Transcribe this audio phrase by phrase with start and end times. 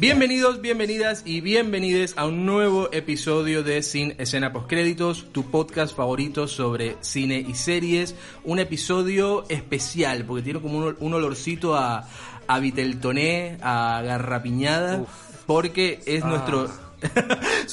[0.00, 6.48] Bienvenidos, bienvenidas y bienvenides a un nuevo episodio de Sin Escena Postcréditos, tu podcast favorito
[6.48, 8.16] sobre cine y series.
[8.42, 12.08] Un episodio especial porque tiene como un, un olorcito a,
[12.46, 15.04] a Viteltoné, a Garrapiñada,
[15.44, 16.70] porque es nuestro...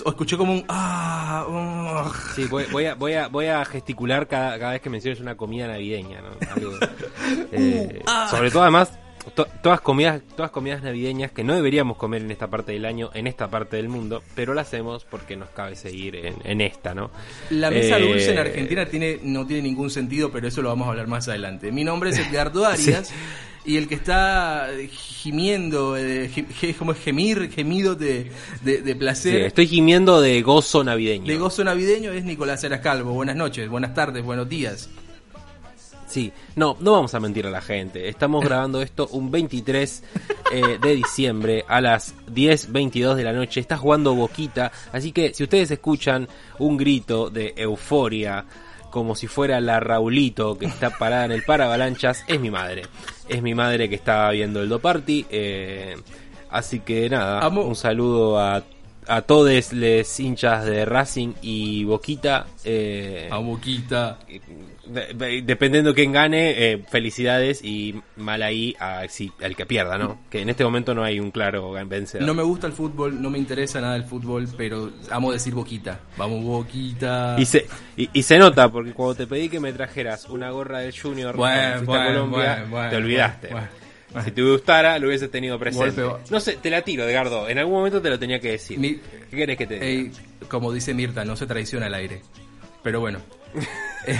[0.03, 0.65] o escuché como un...
[0.67, 2.13] Ah, ugh.
[2.35, 5.37] Sí, voy, voy a, voy, a, voy a gesticular cada, cada vez que menciones una
[5.37, 6.31] comida navideña, ¿no?
[6.53, 6.73] Algo,
[7.53, 8.27] eh, ah.
[8.29, 8.91] Sobre todo, además,
[9.35, 13.09] to- todas comidas todas comidas navideñas que no deberíamos comer en esta parte del año,
[13.13, 16.93] en esta parte del mundo, pero lo hacemos porque nos cabe seguir en, en esta,
[16.93, 17.11] ¿no?
[17.49, 20.87] La mesa Eh, dulce en Argentina tiene, no tiene ningún sentido, pero eso lo vamos
[20.87, 21.71] a hablar más adelante.
[21.71, 23.11] Mi nombre es Edgardo Arias
[23.65, 28.31] y el que está gimiendo, eh, gi- ge- como es gemir, gemido de,
[28.63, 31.25] de, de sí, placer, estoy gimiendo de gozo navideño.
[31.27, 33.11] de gozo navideño, es Nicolás Eras Calvo.
[33.13, 34.89] Buenas noches, buenas tardes, buenos días.
[36.07, 38.07] Sí, no, no vamos a mentir a la gente.
[38.07, 40.03] Estamos grabando esto un 23
[40.53, 43.59] eh, de diciembre a las 10.22 de la noche.
[43.59, 46.27] Está jugando Boquita, así que si ustedes escuchan
[46.59, 48.45] un grito de euforia,
[48.89, 52.83] como si fuera la Raulito que está parada en el paravalanchas, es mi madre.
[53.27, 55.25] Es mi madre que está viendo el Do Party.
[55.29, 55.97] eh,
[56.49, 58.63] así que nada, Amo- un saludo a,
[59.07, 62.45] a todos los hinchas de Racing y Boquita.
[62.65, 64.17] eh, A Boquita.
[64.85, 69.97] de- de- dependiendo quién gane, eh, felicidades y mal ahí a, si- al que pierda,
[69.97, 70.19] ¿no?
[70.29, 72.25] Que en este momento no hay un claro vencedor.
[72.25, 75.99] No me gusta el fútbol, no me interesa nada el fútbol, pero amo decir Boquita.
[76.15, 77.35] Vamos Boquita.
[77.37, 80.79] y, se, y, y se nota, porque cuando te pedí que me trajeras una gorra
[80.79, 83.49] del Junior Bueno, bueno, Colombia, bueno, te olvidaste.
[84.23, 86.01] Si te gustara, lo hubieses tenido presente.
[86.29, 87.47] No sé, te la tiro, Edgardo.
[87.49, 88.79] En algún momento te lo tenía que decir.
[88.79, 88.95] Mi-
[89.29, 89.85] ¿Qué querés que te diga?
[89.85, 90.11] Ey,
[90.49, 92.21] como dice Mirta, no se traiciona al aire.
[92.83, 93.19] Pero bueno.
[94.09, 94.17] Eh,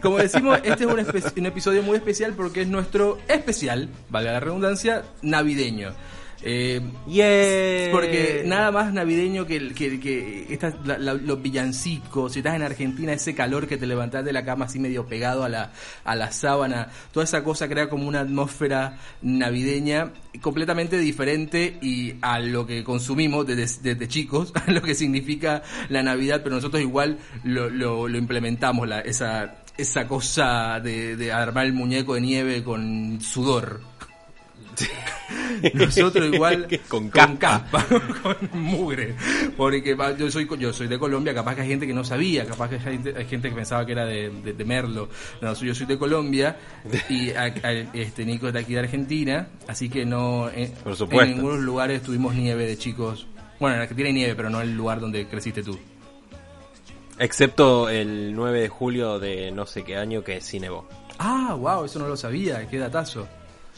[0.00, 0.98] como decimos, este es un,
[1.40, 5.90] un episodio muy especial porque es nuestro especial, valga la redundancia, navideño.
[6.42, 7.90] Eh, Yeah.
[7.92, 12.62] porque nada más navideño que, que, que estas- la- la- los villancicos, si estás en
[12.62, 15.72] Argentina, ese calor que te levantás de la cama así medio pegado a la,
[16.04, 22.38] a la sábana, toda esa cosa crea como una atmósfera navideña completamente diferente y a
[22.38, 27.18] lo que consumimos desde, desde chicos, a lo que significa la Navidad, pero nosotros igual
[27.44, 32.62] lo, lo, lo implementamos, la, esa, esa cosa de, de armar el muñeco de nieve
[32.62, 33.80] con sudor.
[35.74, 37.36] Nosotros igual Con caspa.
[37.72, 37.84] caspa,
[38.22, 39.14] con mugre.
[39.56, 42.68] Porque yo soy yo soy de Colombia, capaz que hay gente que no sabía, capaz
[42.68, 45.08] que hay gente, hay gente que pensaba que era de, de- de Merlo.
[45.40, 46.56] No, yo soy de Colombia
[47.08, 50.94] y a- a- este Nico es de aquí de Argentina, así que no en, Por
[50.96, 51.24] supuesto.
[51.24, 53.26] en ningunos lugares tuvimos nieve de chicos.
[53.58, 55.78] Bueno, en Argentina hay nieve, pero no en el lugar donde creciste tú.
[57.18, 60.86] Excepto el 9 de julio de no sé qué año que sí nevó.
[61.18, 63.26] Ah, wow, eso no lo sabía, qué datazo.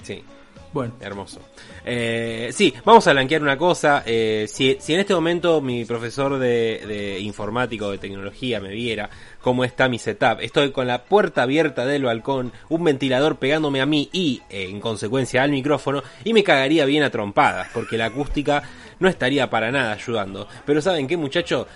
[0.03, 0.25] Sí.
[0.73, 1.41] Bueno, Hermoso.
[1.85, 4.03] Eh, sí, vamos a blanquear una cosa.
[4.05, 8.71] Eh, si, si en este momento mi profesor de, de informática o de tecnología me
[8.71, 9.09] viera
[9.41, 13.87] cómo está mi setup, estoy con la puerta abierta del balcón, un ventilador pegándome a
[13.87, 18.63] mí y, en consecuencia, al micrófono, y me cagaría bien a trompadas, porque la acústica
[18.99, 20.49] no estaría para nada ayudando.
[20.67, 21.67] Pero ¿saben qué, muchachos?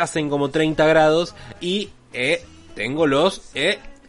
[0.00, 2.42] Hacen como 30 grados y eh,
[2.74, 3.50] tengo los...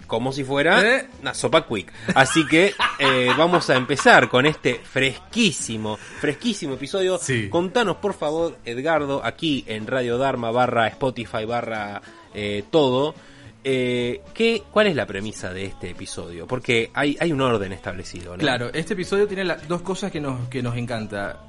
[0.07, 1.07] como si fuera ¿Eh?
[1.21, 1.91] una sopa quick.
[2.15, 7.17] Así que eh, vamos a empezar con este fresquísimo, fresquísimo episodio.
[7.17, 7.49] Sí.
[7.49, 12.01] Contanos, por favor, Edgardo, aquí en Radio Dharma, barra Spotify, barra
[12.33, 13.15] eh, todo.
[13.63, 16.45] eh, ¿qué, ¿Cuál es la premisa de este episodio?
[16.47, 18.39] Porque hay, hay un orden establecido, ¿no?
[18.39, 21.39] Claro, este episodio tiene las dos cosas que nos, que nos encanta.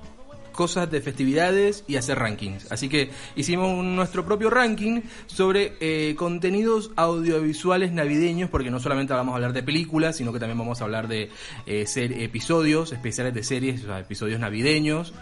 [0.54, 2.70] Cosas de festividades y hacer rankings.
[2.70, 9.12] Así que hicimos un- nuestro propio ranking sobre eh, contenidos audiovisuales navideños, porque no solamente
[9.12, 11.30] vamos a hablar de películas, sino que también vamos a hablar de
[11.66, 15.12] eh, ser, episodios especiales de series, o sea, episodios navideños.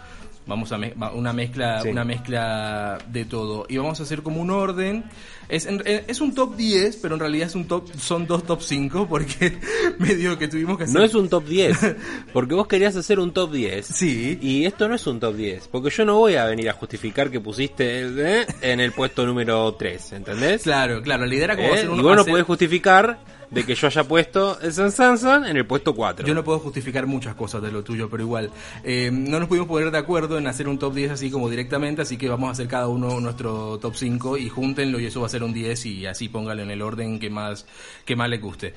[0.45, 1.87] Vamos a me- una mezcla, Sí.
[1.89, 3.65] una mezcla de todo.
[3.69, 5.05] Y vamos a hacer como un orden.
[5.49, 8.43] Es, en- eh, es un top 10, pero en realidad es un top, son dos
[8.45, 9.57] top 5, porque
[9.99, 10.95] medio que tuvimos que hacer.
[10.95, 11.77] No es un top 10,
[12.33, 13.85] porque vos querías hacer un top 10.
[13.85, 14.37] Sí.
[14.41, 17.29] Y esto no es un top 10, porque yo no voy a venir a justificar
[17.31, 20.63] que pusiste eh, en el puesto número 3, ¿entendés?
[20.63, 21.73] Claro, claro, la idea era como ¿Eh?
[21.73, 23.19] hacer un y vos no hacer- podés justificar
[23.53, 26.25] de que yo haya puesto el San Sansan en el puesto 4.
[26.25, 28.49] Yo no puedo justificar muchas cosas de lo tuyo, pero igual.
[28.83, 32.01] eh, no nos pudimos poner de acuerdo en hacer un top 10 así como directamente,
[32.01, 35.27] así que vamos a hacer cada uno nuestro top 5 y júntenlo y eso va
[35.27, 37.65] a ser un 10 y así póngalo en el orden que más,
[38.05, 38.73] que más les guste.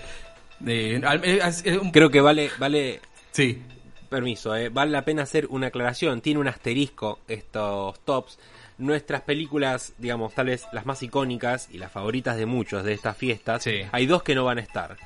[0.67, 3.00] Eh, eh, Creo que vale, vale,
[3.32, 3.62] sí,
[4.06, 6.20] permiso, eh, vale la pena hacer una aclaración.
[6.20, 8.38] Tiene un asterisco estos tops.
[8.79, 13.17] Nuestras películas, digamos, tal vez las más icónicas y las favoritas de muchos de estas
[13.17, 13.82] fiestas, Sí.
[13.93, 14.97] hay dos que no van a estar.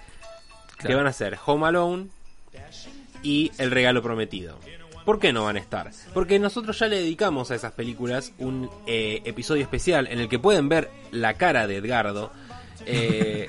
[0.79, 2.09] Que van a ser Home Alone
[3.23, 4.59] y El Regalo Prometido.
[5.05, 5.91] ¿Por qué no van a estar?
[6.15, 10.39] Porque nosotros ya le dedicamos a esas películas un eh, episodio especial en el que
[10.39, 12.33] pueden ver la cara de Edgardo.
[12.87, 13.47] Eh,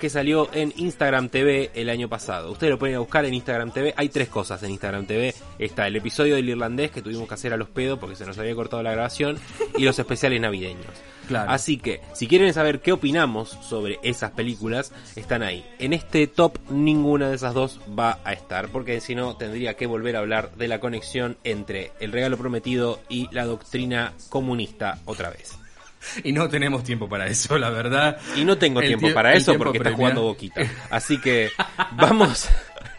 [0.00, 2.52] que salió en Instagram TV el año pasado.
[2.52, 3.94] Ustedes lo pueden ir a buscar en Instagram TV.
[3.96, 5.34] Hay tres cosas en Instagram TV.
[5.58, 8.38] Está el episodio del irlandés que tuvimos que hacer a los pedos porque se nos
[8.38, 9.38] había cortado la grabación
[9.76, 10.86] y los especiales navideños.
[11.28, 11.50] Claro.
[11.50, 15.64] Así que, si quieren saber qué opinamos sobre esas películas, están ahí.
[15.78, 19.86] En este top ninguna de esas dos va a estar, porque si no tendría que
[19.86, 25.30] volver a hablar de la conexión entre el regalo prometido y la doctrina comunista otra
[25.30, 25.61] vez.
[26.24, 28.18] Y no tenemos tiempo para eso, la verdad.
[28.36, 29.96] Y no tengo tiempo tie- para eso tiempo porque está premia.
[29.96, 30.60] jugando Boquita.
[30.90, 31.50] Así que
[31.92, 32.48] vamos,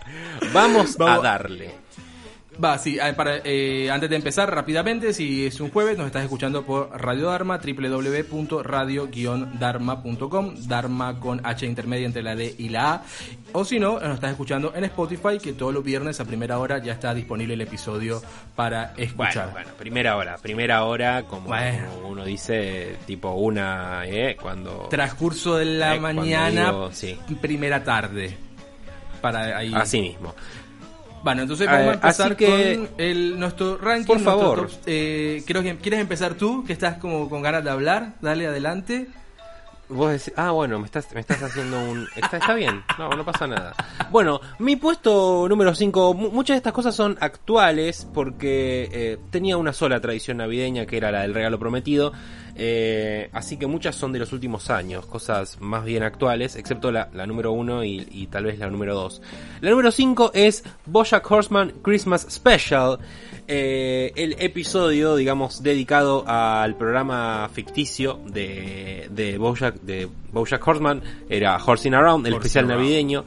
[0.54, 1.83] vamos, a darle.
[2.62, 6.24] Va, sí, ah, para, eh, antes de empezar rápidamente, si es un jueves, nos estás
[6.24, 13.02] escuchando por Radio Dharma, www.radio-dharma.com, Dharma con H intermedia entre la D y la A,
[13.54, 16.78] o si no, nos estás escuchando en Spotify, que todos los viernes a primera hora
[16.78, 18.22] ya está disponible el episodio
[18.56, 19.52] para Bueno, escuchar.
[19.52, 21.88] bueno, primera hora, primera hora, como, Bueno.
[21.96, 24.38] como uno dice, tipo una, ¿eh?
[24.40, 24.88] Cuando...
[24.90, 27.18] Transcurso de la Eh, mañana, digo, sí.
[27.42, 28.38] primera tarde.
[29.22, 29.72] Para ahí.
[29.74, 30.36] Así mismo.
[31.24, 34.06] Bueno, entonces Eh, vamos a empezar así que- con el, nuestro ranking.
[34.06, 34.68] Por nuestro favor.
[34.70, 34.78] top.
[34.86, 38.14] Eh, creo que quieres empezar tú, que estás como con ganas de hablar.
[38.22, 39.08] Dale adelante.
[39.90, 42.08] Vos decís, ah, bueno, me estás, me estás haciendo un...
[42.16, 43.74] Está, está bien, no, no pasa nada.
[44.12, 49.74] Bueno, mi puesto número 5, muchas de estas cosas son actuales porque eh, tenía una
[49.74, 52.14] sola tradición navideña que era la del regalo prometido,
[52.56, 57.10] eh, así que muchas son de los últimos años, cosas más bien actuales, excepto la,
[57.14, 59.22] la número 1 y, y tal vez la número 2.
[59.62, 63.00] La número 5 es Bojack Horseman Christmas Special,
[63.48, 71.57] eh, el episodio, digamos, dedicado al programa ficticio de, de Bojack, de Bojack Horseman, era
[71.57, 72.81] Horsing Around, el Horsing especial Around.
[72.81, 73.25] navideño.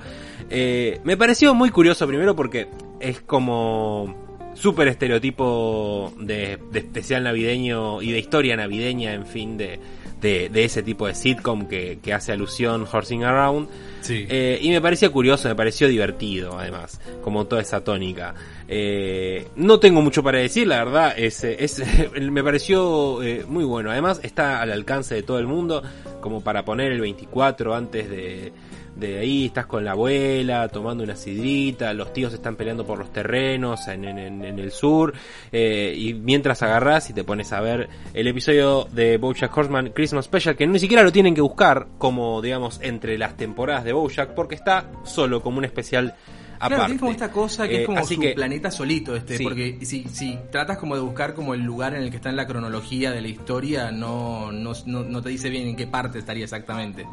[0.51, 2.69] Eh, me pareció muy curioso primero porque
[3.01, 9.79] es como súper estereotipo de, de especial navideño y de historia navideña, en fin, de,
[10.21, 13.69] de, de ese tipo de sitcom que, que hace alusión Horsing Around.
[14.01, 14.27] Sí.
[14.29, 18.35] Eh, y me parecía curioso, me pareció divertido, además, como toda esa tónica.
[18.69, 21.83] Eh, no tengo mucho para decir, la verdad, es, es,
[22.21, 23.91] me pareció eh, muy bueno.
[23.91, 25.83] Además, está al alcance de todo el mundo,
[26.21, 28.53] como para poner el 24 antes de,
[28.97, 33.13] de ahí, estás con la abuela, tomando una sidrita, los tíos están peleando por los
[33.13, 35.13] terrenos en, en- en- el sur,
[35.53, 40.25] eh, y mientras agarrás y te pones a ver el episodio de Bojack Horseman Christmas
[40.25, 44.35] Special, que ni siquiera lo tienen que buscar como, digamos, entre las temporadas de Bojack,
[44.35, 46.15] porque está solo como un especial
[46.59, 46.75] aparte.
[46.75, 49.37] Claro, tiene como esta cosa que Eh, es como así su que- planeta solito, este,
[49.37, 49.45] Sí.
[49.45, 52.37] porque si, si tratas como de buscar como el lugar en el que está en
[52.37, 56.19] la cronología de la historia, no, no, no, no te dice bien en qué parte
[56.19, 57.05] estaría exactamente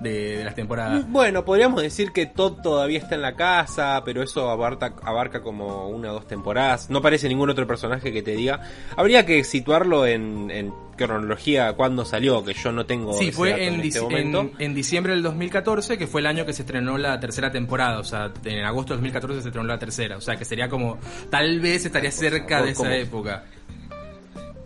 [0.00, 1.08] de, de las temporadas.
[1.10, 5.88] Bueno, podríamos decir que Todd todavía está en la casa, pero eso abarca, abarca como
[5.88, 6.90] una o dos temporadas.
[6.90, 8.60] No aparece ningún otro personaje que te diga.
[8.96, 13.12] Habría que situarlo en, en cronología cuando salió, que yo no tengo.
[13.14, 16.44] Sí, ese fue dato en, este en, en diciembre del 2014, que fue el año
[16.44, 17.98] que se estrenó la tercera temporada.
[17.98, 20.16] O sea, en agosto del 2014 se estrenó la tercera.
[20.16, 20.98] O sea, que sería como.
[21.30, 23.44] Tal vez estaría cerca de esa época.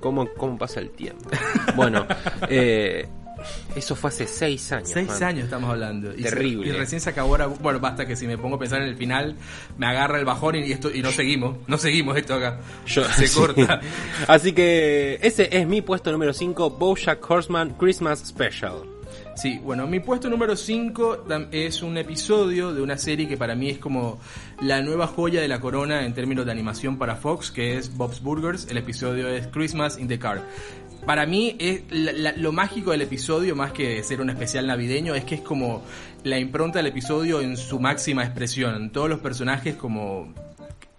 [0.00, 1.28] ¿Cómo, ¿Cómo pasa el tiempo?
[1.76, 2.06] bueno,
[2.48, 3.06] eh,
[3.76, 4.90] eso fue hace seis años.
[4.92, 5.22] Seis man.
[5.22, 6.12] años estamos hablando.
[6.14, 6.68] Y se- Terrible.
[6.68, 7.46] y recién se acabó ahora.
[7.46, 9.36] Bueno, basta que si me pongo a pensar en el final,
[9.78, 11.56] me agarra el bajón y esto y no seguimos.
[11.66, 12.58] No seguimos esto acá.
[12.86, 13.38] Yo- se sí.
[13.38, 13.80] corta.
[14.26, 18.82] Así que ese es mi puesto número 5, Bojack Horseman Christmas Special.
[19.36, 23.70] Sí, bueno, mi puesto número 5 es un episodio de una serie que para mí
[23.70, 24.20] es como
[24.60, 28.20] la nueva joya de la corona en términos de animación para Fox, que es Bob's
[28.22, 28.66] Burgers.
[28.68, 30.42] El episodio es Christmas in the Car.
[31.06, 35.24] Para mí es la- lo mágico del episodio, más que ser un especial navideño, es
[35.24, 35.82] que es como
[36.24, 38.90] la impronta del episodio en su máxima expresión.
[38.90, 40.32] Todos los personajes como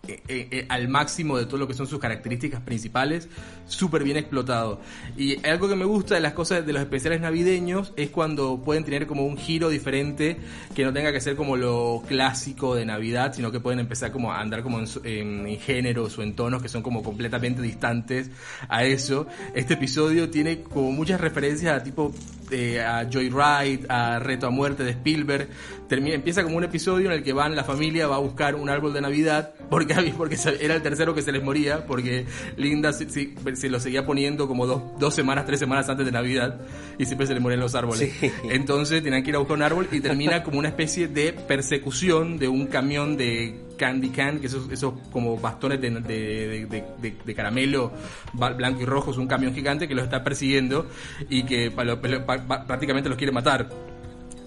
[0.07, 3.29] eh, eh, eh, al máximo de todo lo que son sus características principales,
[3.67, 4.81] súper bien explotado.
[5.15, 8.83] Y algo que me gusta de las cosas de los especiales navideños es cuando pueden
[8.83, 10.37] tener como un giro diferente,
[10.75, 14.31] que no tenga que ser como lo clásico de Navidad, sino que pueden empezar como
[14.31, 18.31] a andar como en, en- en géneros o en tonos que son como completamente distantes
[18.67, 19.27] a eso.
[19.53, 22.11] Este episodio tiene como muchas referencias a tipo
[22.51, 25.47] eh, a Joyride, a Reto a Muerte de Spielberg.
[25.87, 28.69] Termina, empieza como un episodio en el que van, la familia va a buscar un
[28.69, 29.93] árbol de Navidad, porque,
[30.61, 34.47] era el tercero que se les moría, porque Linda se, se- se lo seguía poniendo
[34.47, 36.61] como dos, dos semanas, tres semanas antes de Navidad,
[36.97, 38.09] y siempre se le morían los árboles.
[38.19, 38.31] Sí.
[38.49, 42.37] Entonces tenían que ir a buscar un árbol y termina como una especie de persecución
[42.37, 46.83] de un camión de candy can, que esos, esos como bastones de, de,
[47.25, 47.91] de- caramelo
[48.33, 50.85] blanco y rojo, es un camión gigante que los está persiguiendo
[51.29, 53.67] y que prácticamente los quiere matar.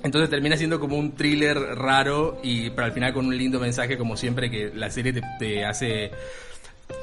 [0.05, 3.99] Entonces termina siendo como un thriller raro y pero al final con un lindo mensaje
[3.99, 6.13] como siempre que la serie te, te hace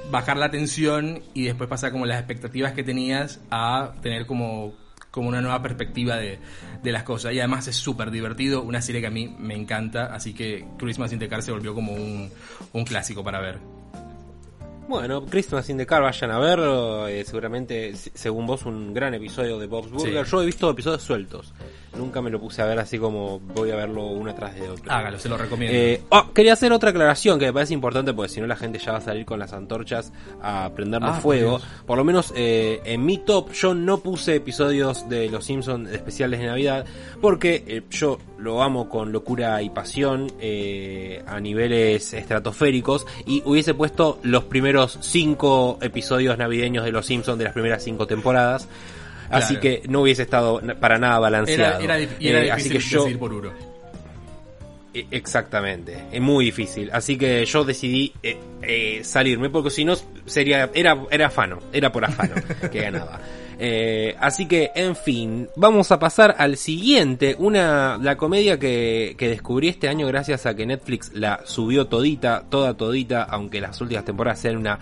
[0.09, 4.73] bajar la tensión y después pasar como las expectativas que tenías a tener como,
[5.11, 6.39] como una nueva perspectiva de,
[6.81, 7.33] de las cosas.
[7.33, 11.11] Y además es súper divertido, una serie que a mí me encanta, así que Christmas
[11.13, 12.31] in the Car se volvió como un,
[12.73, 13.59] un clásico para ver.
[14.87, 17.07] Bueno, Christmas in the Car, vayan a verlo.
[17.07, 20.25] eh, seguramente, según vos, un gran episodio de Bob's Burger.
[20.25, 20.31] Sí.
[20.31, 21.53] Yo he visto episodios sueltos.
[21.97, 24.91] Nunca me lo puse a ver así como voy a verlo uno tras de otro.
[24.91, 25.77] Hágalo, se lo recomiendo.
[25.77, 28.79] Eh, oh, quería hacer otra aclaración que me parece importante porque si no la gente
[28.79, 31.49] ya va a salir con las antorchas a prenderle Ah, por fuego.
[31.57, 31.63] Dios.
[31.85, 36.39] Por, lo menos eh, en mi top yo no puse episodios de Los Simpsons especiales
[36.39, 36.85] de Navidad
[37.19, 43.73] porque eh, yo lo amo con locura y pasión eh, a niveles estratosféricos y hubiese
[43.73, 48.67] puesto los primeros cinco episodios navideños de Los Simpsons de las primeras cinco temporadas.
[49.31, 51.79] Así que no hubiese estado para nada balanceado.
[51.81, 53.51] era, era, era Eh, así difícil que yo decidir por uno.
[54.93, 56.89] e- Exactamente, es muy difícil.
[56.93, 59.93] Así que yo decidí eh, eh, salirme porque si no
[60.25, 62.35] sería era era afano, era por afano
[62.71, 63.19] que ganaba.
[63.63, 69.29] Eh, así que, en fin, vamos a pasar al siguiente, una la comedia que, que
[69.29, 74.03] descubrí este año gracias a que Netflix la subió todita, toda todita, aunque las últimas
[74.03, 74.79] temporadas sean una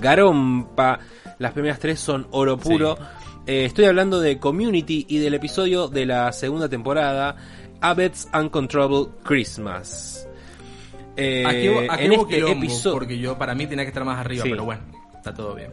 [0.00, 0.98] garompa.
[1.38, 2.98] Las primeras tres son oro puro.
[3.46, 7.36] Eh, estoy hablando de Community y del episodio de la segunda temporada,
[7.80, 10.26] Abbott's Uncontrollable Christmas.
[11.16, 14.04] Eh, Aquí, hubo- aquí en hubo este episodio porque yo para mí tenía que estar
[14.04, 14.50] más arriba, Sí.
[14.50, 14.82] pero bueno,
[15.16, 15.70] está todo bien.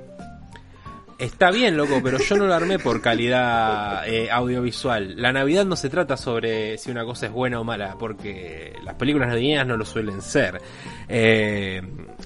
[1.19, 5.15] está bien, loco, pero yo no lo armé por calidad eh, audiovisual.
[5.21, 8.95] La Navidad no se trata sobre si una cosa es buena o mala, porque las
[8.95, 10.59] películas navideñas no lo suelen ser.
[11.07, 11.81] Eh,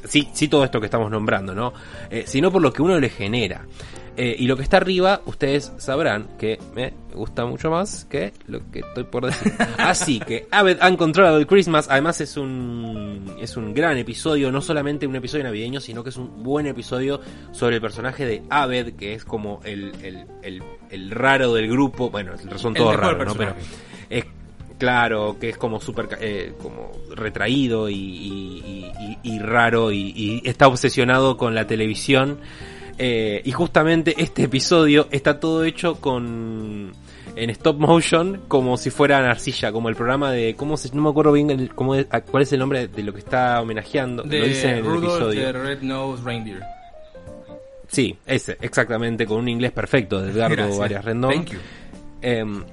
[0.06, 1.74] sí, sí, todo esto que estamos nombrando, ¿no?
[2.10, 3.66] Eh, sino por lo que uno le genera.
[4.20, 8.60] Eh, y lo que está arriba, ustedes sabrán que me gusta mucho más que lo
[8.72, 9.54] que estoy por decir.
[9.78, 15.16] Así que, Aved Uncontrollable Christmas, además es un, es un gran episodio, no solamente un
[15.16, 17.22] episodio navideño, sino que es un buen episodio
[17.52, 22.10] sobre el personaje de Aved, que es como el, el, el, el raro del grupo.
[22.10, 23.36] Bueno, son todos raros, ¿no?
[23.36, 23.54] Pero
[24.10, 24.26] es
[24.80, 28.64] claro que es como súper ca- eh, como retraído y, y-
[29.00, 32.40] y- y- y raro y está obsesionado con la televisión
[33.00, 36.92] Eh, y justamente este episodio está todo hecho con
[37.36, 41.10] en stop motion como si fuera arcilla como el programa de cómo se no me
[41.10, 44.30] acuerdo bien el- cómo es- cuál es el nombre de lo que está homenajeando lo
[44.30, 46.64] dice en el Rudolph episodio the Red-Nosed Reindeer.
[47.88, 50.80] sí ese exactamente con un inglés perfecto de Edgardo Gracias.
[50.80, 51.60] Arias Rendón Thank you.
[52.24, 52.64] Em,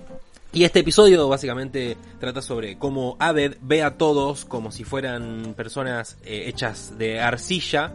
[0.54, 6.16] y este episodio básicamente trata sobre cómo Aved ve a todos como si fueran personas
[6.24, 7.92] eh, hechas de arcilla.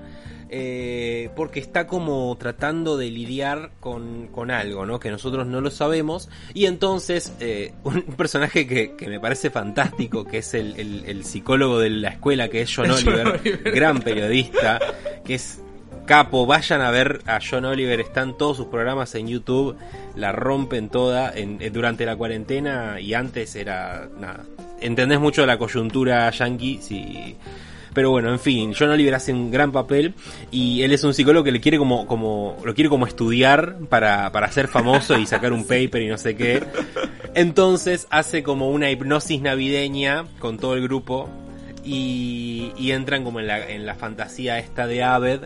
[0.50, 5.00] Eh, porque está como tratando de lidiar con, con algo, ¿no?
[5.00, 6.30] Que nosotros no lo sabemos.
[6.54, 11.24] Y entonces, eh, un personaje que, que me parece fantástico, que es el, el- el
[11.26, 14.80] psicólogo de la escuela, que es John John Oliver, gran periodista,
[15.24, 15.60] que es
[16.06, 19.76] capo, vayan a ver a John Oliver, están todos sus programas en YouTube,
[20.16, 24.44] la rompen toda en, en- durante la cuarentena y antes era nada.
[24.82, 27.36] Entendés mucho de la coyuntura yankee, sí.
[28.00, 30.14] Pero bueno, en fin, John Oliver hace un gran papel
[30.52, 34.32] y él es un psicólogo que le quiere como, como, lo quiere como estudiar para,
[34.32, 36.64] para ser famoso y sacar un paper y no sé qué.
[37.36, 41.30] Entonces hace como una hipnosis navideña con todo el grupo
[41.84, 45.42] y, y entran como en la, en la fantasía esta de Aved.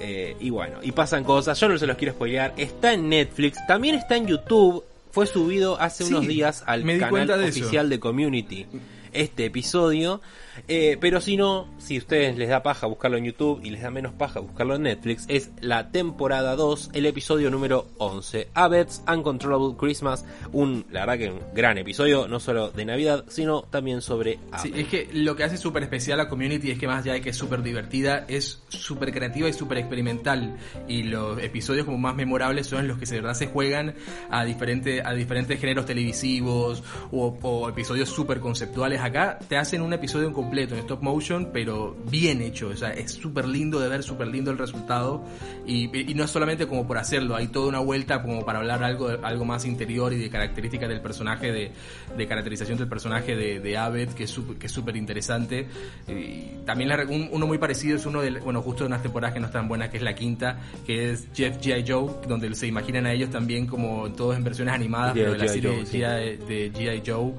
[0.00, 3.58] eh, y bueno, y pasan cosas, yo no se los quiero spoilear, está en Netflix,
[3.66, 7.60] también está en YouTube, fue subido hace Sí, unos días al canal eso.
[7.60, 8.66] oficial de Community
[9.12, 10.20] este episodio.
[10.66, 13.82] Eh, pero si no, si a ustedes les da paja buscarlo en YouTube y les
[13.82, 18.48] da menos paja buscarlo en Netflix, es la temporada 2, el episodio número 11.
[18.54, 20.24] Abbott's Uncontrollable Christmas.
[20.52, 24.68] Un, la verdad que un gran episodio, no solo de Navidad, sino también sobre Sí,
[24.68, 24.76] Abbott.
[24.76, 27.30] es que lo que hace súper especial a Community es que más allá de que
[27.30, 30.56] es súper divertida, es súper creativa y súper experimental.
[30.88, 33.94] Y los episodios como más memorables son los que de verdad se juegan
[34.30, 39.00] a, diferente, a diferentes géneros televisivos o, o episodios súper conceptuales.
[39.00, 42.68] Acá te hacen un episodio en completo en stop motion, pero bien hecho.
[42.68, 45.22] O sea, es súper lindo de ver, súper lindo el resultado.
[45.66, 48.82] Y, y no es solamente como por hacerlo, hay toda una vuelta como para hablar
[48.82, 51.70] algo, algo más interior y de características del personaje, de,
[52.16, 55.66] de caracterización del personaje de, de Abed, que es súper es interesante.
[56.08, 59.34] Y también la- un- uno muy parecido es uno de, bueno, justo de unas temporadas
[59.34, 61.84] que no están buenas, que es la quinta, que es Jeff G.I.
[61.86, 65.48] Joe, donde se imaginan a ellos también como todos en versiones animadas, pero de la
[65.48, 65.98] serie Joe, sí.
[65.98, 66.36] G.I.
[66.46, 67.02] de G.I.
[67.06, 67.32] Joe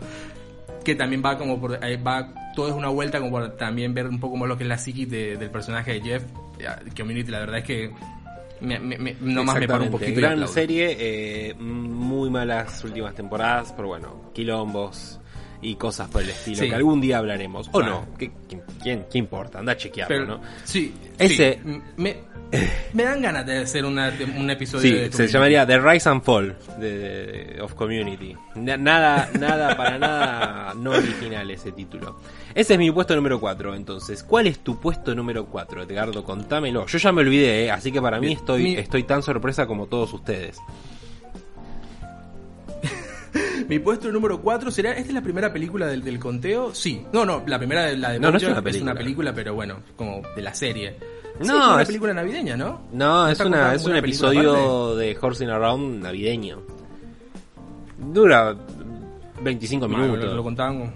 [0.89, 4.07] que también va como por eh, va todo es una vuelta como por también ver
[4.07, 6.23] un poco más lo que es la psiquis de- del personaje de Jeff
[6.97, 7.91] Community la verdad es que
[8.61, 13.71] me, me- me- nomás me paro un poquito Gran serie, eh, muy malas últimas temporadas,
[13.75, 15.19] pero bueno, quilombos.
[15.61, 16.69] Y cosas por el estilo, Sí.
[16.69, 17.67] que algún día hablaremos.
[17.69, 18.05] O Bueno.
[18.11, 18.31] no, ¿Qué,
[18.81, 19.59] quién, qué importa?
[19.59, 20.41] Anda a chequearlo, Pero, ¿no?
[20.63, 22.17] Sí, Ese- sí, me,
[22.93, 26.23] me dan ganas de hacer una- un episodio Sí, de se llamaría The Rise and
[26.23, 28.35] Fall de, de- of Community.
[28.55, 32.19] Na- Nada, nada, para nada no original ese título.
[32.55, 34.23] Ese es mi puesto número 4, entonces.
[34.23, 36.23] ¿Cuál es tu puesto número 4, Edgardo?
[36.23, 36.85] Contámelo.
[36.87, 37.71] Yo ya me olvidé, ¿eh?
[37.71, 40.57] así que para mí estoy, mi- estoy tan sorpresa como todos ustedes.
[43.69, 44.91] Mi puesto número 4 será.
[44.91, 46.73] ¿Esta es la primera película del, del conteo?
[46.73, 47.05] Sí.
[47.13, 48.93] No, no, la primera de la de No, no es una película.
[48.95, 50.95] película, pero bueno, como de la serie.
[51.39, 52.81] Sí, No, es una es- película navideña, ¿no?
[52.91, 56.61] No, es, una, es un episodio de Horsing Around navideño.
[57.97, 58.55] Dura
[59.43, 60.25] 25 Bueno, minutos.
[60.25, 60.93] lo, lo contaban como-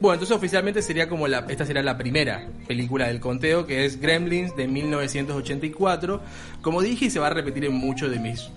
[0.00, 4.00] Bueno, entonces oficialmente sería como la, esta será la primera película del conteo, que es
[4.00, 6.20] Gremlins de 1984.
[6.60, 8.50] Como dije, y se va a repetir en muchos de mis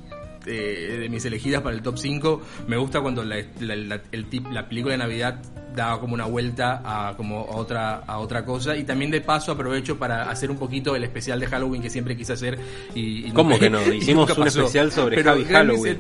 [0.48, 2.42] eh, de mis elegidas para el top 5.
[2.68, 5.40] Me gusta cuando la, la- la- el tip- la película de Navidad
[5.76, 9.52] da como una vuelta a como a otra a otra cosa y también de paso
[9.52, 12.58] aprovecho para hacer un poquito el especial de Halloween que siempre quise hacer
[12.96, 13.82] y, y ¿Cómo nunca- que no?
[13.94, 14.60] Hicimos un pasó.
[14.62, 16.00] especial sobre Pero Javi Halloween.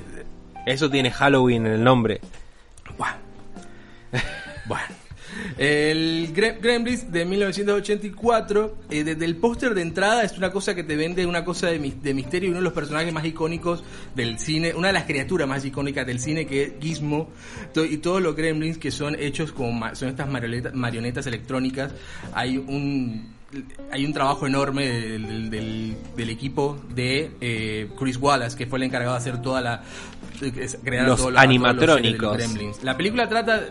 [0.65, 2.19] es- Eso tiene Halloween en el nombre.
[4.67, 4.83] Bueno.
[5.57, 10.83] El Gre- Gremlins de 1984, eh, desde el póster de entrada es una cosa que
[10.83, 13.83] te vende una cosa de, de misterio y uno de los personajes más icónicos
[14.15, 17.29] del cine, una de las criaturas más icónicas del cine que es Gizmo
[17.73, 21.91] to- y todos los Gremlins que son hechos como ma- son estas marionetas, marionetas electrónicas.
[22.33, 23.35] Hay un
[23.91, 28.77] hay un trabajo enorme del, del- del- del equipo de eh, Chris Wallace, que fue
[28.77, 29.83] el encargado de hacer toda la
[30.83, 32.37] crear los animatrónicos.
[32.37, 32.83] Gremlins.
[32.83, 33.65] La película trata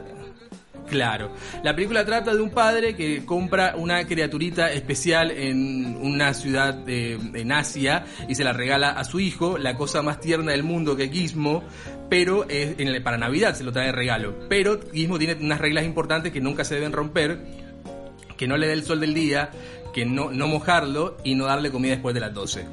[0.88, 1.30] Claro.
[1.64, 7.14] La película trata de un padre que compra una criaturita especial en una ciudad de,
[7.34, 10.96] en Asia y se la regala a su hijo, la cosa más tierna del mundo
[10.96, 11.64] que Gizmo,
[12.08, 14.34] pero es en el- para Navidad se lo trae de regalo.
[14.48, 17.38] Pero Gizmo tiene unas reglas importantes que nunca se deben romper,
[18.36, 19.50] que no le dé el sol del día,
[19.92, 22.64] que no, no mojarlo y no darle comida después de las 12.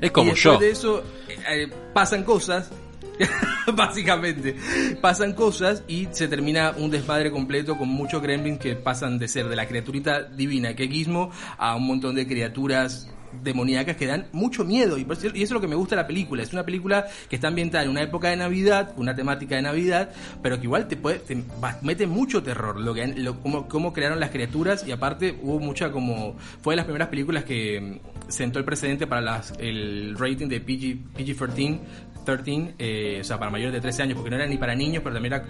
[0.00, 0.58] Es como y después yo.
[0.58, 2.70] de eso eh, eh, pasan cosas,
[3.76, 4.56] básicamente,
[5.00, 9.48] pasan cosas y se termina un desmadre completo con muchos gremlins que pasan de ser
[9.48, 13.08] de la criaturita divina que Gizmo a un montón de criaturas
[13.42, 14.98] demoníacas que dan mucho miedo.
[14.98, 16.42] Y, eso- es lo que me gusta de la película.
[16.42, 20.10] Es una película que está ambientada en una época de Navidad una temática de Navidad
[20.42, 21.42] pero que igual te puede te
[21.82, 24.86] mete mucho terror lo que lo, cómo, crearon las criaturas.
[24.86, 29.06] Y aparte hubo mucha como fue de las primeras películas que mm, sentó el precedente
[29.06, 31.80] para el rating de PG, PG-13
[32.24, 35.02] 13, eh, o sea para mayores de 13 años porque no era ni para niños
[35.02, 35.44] pero también era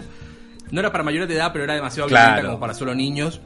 [0.71, 2.25] no era para mayores de edad pero era demasiado Claro.
[2.27, 3.41] violenta como para solo niños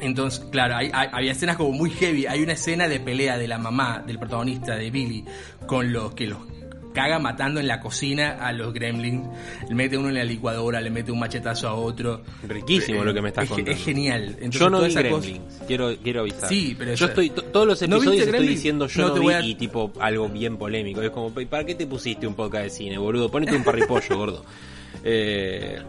[0.00, 2.26] entonces, claro, hay, hay- había escenas como muy heavy.
[2.26, 5.24] Hay una escena de pelea de la mamá del protagonista, de Billy,
[5.66, 6.38] con los que los
[6.94, 9.26] caga matando en la cocina a los gremlins.
[9.68, 12.22] Le mete uno en la licuadora, le mete un machetazo a otro.
[12.48, 13.70] Riquísimo Eh, lo que me estás es, contando.
[13.72, 14.22] Es genial.
[14.38, 16.48] Entonces, yo no vi esa cosa- Gremlins, quiero, quiero avisar.
[16.48, 18.56] Sí, pero yo estoy, to- todos los ¿No episodios viste estoy Gremlins?
[18.58, 21.02] diciendo yo No no, te vi voy a- y tipo algo bien polémico.
[21.02, 23.30] Es como, "¿Y ¿para qué te pusiste un podcast de cine, boludo?
[23.30, 24.44] Ponete un parripollo, gordo.
[25.06, 25.80] Eh,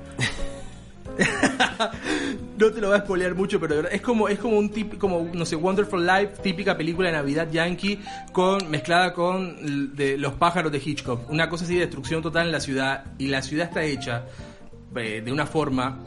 [2.57, 4.69] No te lo voy a spoilear mucho, pero de verdad, es como, es como un
[4.69, 7.99] tip, como, no sé, Wonderful Life, típica película de Navidad yankee,
[8.31, 9.57] con, mezclada con
[9.95, 11.29] los pájaros de Hitchcock.
[11.29, 14.23] Una cosa así de destrucción total en la ciudad, y la ciudad está hecha
[14.95, 15.99] eh, de una forma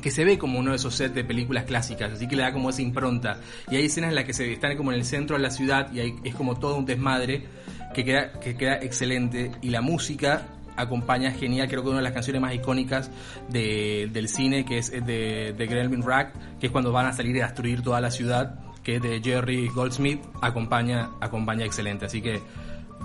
[0.00, 2.52] que se ve como uno de esos sets de películas clásicas, así que le da
[2.52, 3.40] como esa impronta.
[3.70, 5.92] Y hay escenas en las que se están como en el centro de la ciudad
[5.92, 7.44] y hay, es como todo un desmadre
[7.94, 9.52] que queda, que queda excelente.
[9.60, 13.10] Y la música acompaña genial, creo que una de las canciones más icónicas
[13.48, 17.42] de- del cine, que es de, de Gremlin Rack, que es cuando van a salir
[17.42, 22.04] a destruir toda la ciudad, que es de Jerry Goldsmith, acompaña, acompaña excelente.
[22.06, 22.40] Así que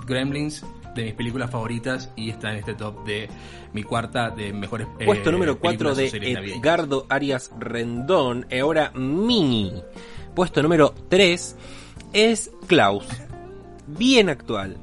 [0.08, 3.30] Gremlins, de mis películas favoritas, y está en este top de
[3.74, 6.54] mi cuarta de mejores eh, puesto número 4 películas o de.
[6.56, 8.46] Edgardo Arias Rendón.
[8.50, 9.72] Y ahora Mini.
[10.36, 11.56] Puesto número 3
[12.14, 13.06] es Klaus.
[13.88, 14.78] Bien actual.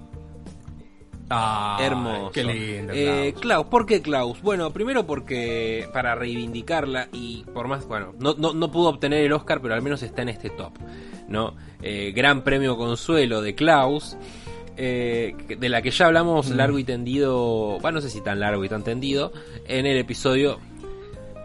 [1.28, 2.30] Ah, Hermoso.
[2.30, 2.92] Qué lindo.
[2.94, 3.40] Eh, Klaus.
[3.42, 4.40] Klaus, ¿por qué Klaus?
[4.42, 9.32] Bueno, primero porque para reivindicarla y por más, bueno, no, no, no pudo obtener el
[9.32, 10.72] Oscar, pero al menos está en este top,
[11.28, 11.54] ¿no?
[11.82, 14.16] Eh, gran premio consuelo de Klaus,
[14.76, 16.54] eh, de la que ya hablamos Mm.
[16.56, 19.32] largo y tendido, bueno, no sé si tan largo y tan tendido,
[19.66, 20.60] en el episodio,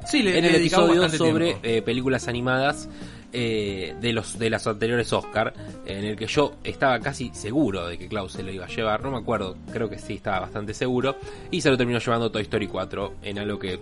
[0.05, 2.87] sí, le, en le el episodio sobre eh, películas animadas
[3.33, 5.53] eh, de los de las anteriores Oscar,
[5.85, 9.01] en el que yo estaba casi seguro de que Klaus se lo iba a llevar,
[9.01, 11.15] no me acuerdo, creo que sí estaba bastante seguro,
[11.49, 13.79] y se lo terminó llevando Toy Story 4 en algo que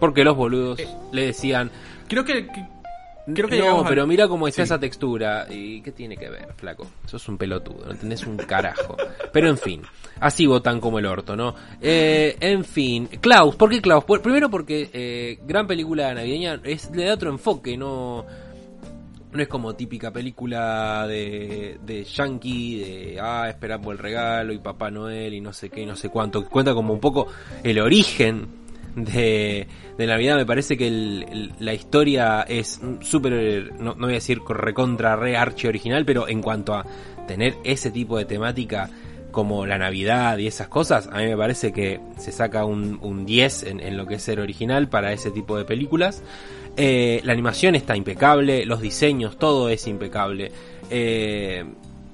[0.00, 0.88] porque los boludos Eh.
[1.12, 1.70] le decían,
[2.08, 2.66] Creo que, que-
[3.34, 4.66] Creo que no, a- pero mira cómo está Sí.
[4.66, 5.46] esa textura.
[5.50, 6.86] ¿Y qué tiene que ver, flaco?
[7.06, 8.96] Sos un pelotudo, no entendés un carajo.
[9.32, 9.82] Pero en fin,
[10.20, 11.54] así votan como el orto, ¿no?
[11.80, 14.04] Eh, en fin, Klaus, ¿por qué Klaus?
[14.04, 18.24] Por- primero porque eh, gran película navideña es, le da otro enfoque, no...
[19.32, 24.58] No es como típica película de, de yankee, de ah, esperar por el regalo y
[24.58, 26.48] Papá Noel y no sé qué, no sé cuánto.
[26.48, 27.26] Cuenta como un poco
[27.62, 28.46] el origen
[28.96, 30.36] de, de Navidad.
[30.36, 35.68] Me parece que la historia es súper, no, no voy a decir recontra, re, archi
[35.68, 36.84] original, pero en cuanto a
[37.28, 38.90] tener ese tipo de temática
[39.30, 43.26] como la Navidad y esas cosas, a mí me parece que se saca un, un
[43.26, 46.22] 10 en, en lo que es ser original para ese tipo de películas.
[46.76, 50.52] Eh, la animación está impecable, los diseños, todo es impecable.
[50.90, 51.64] Eh,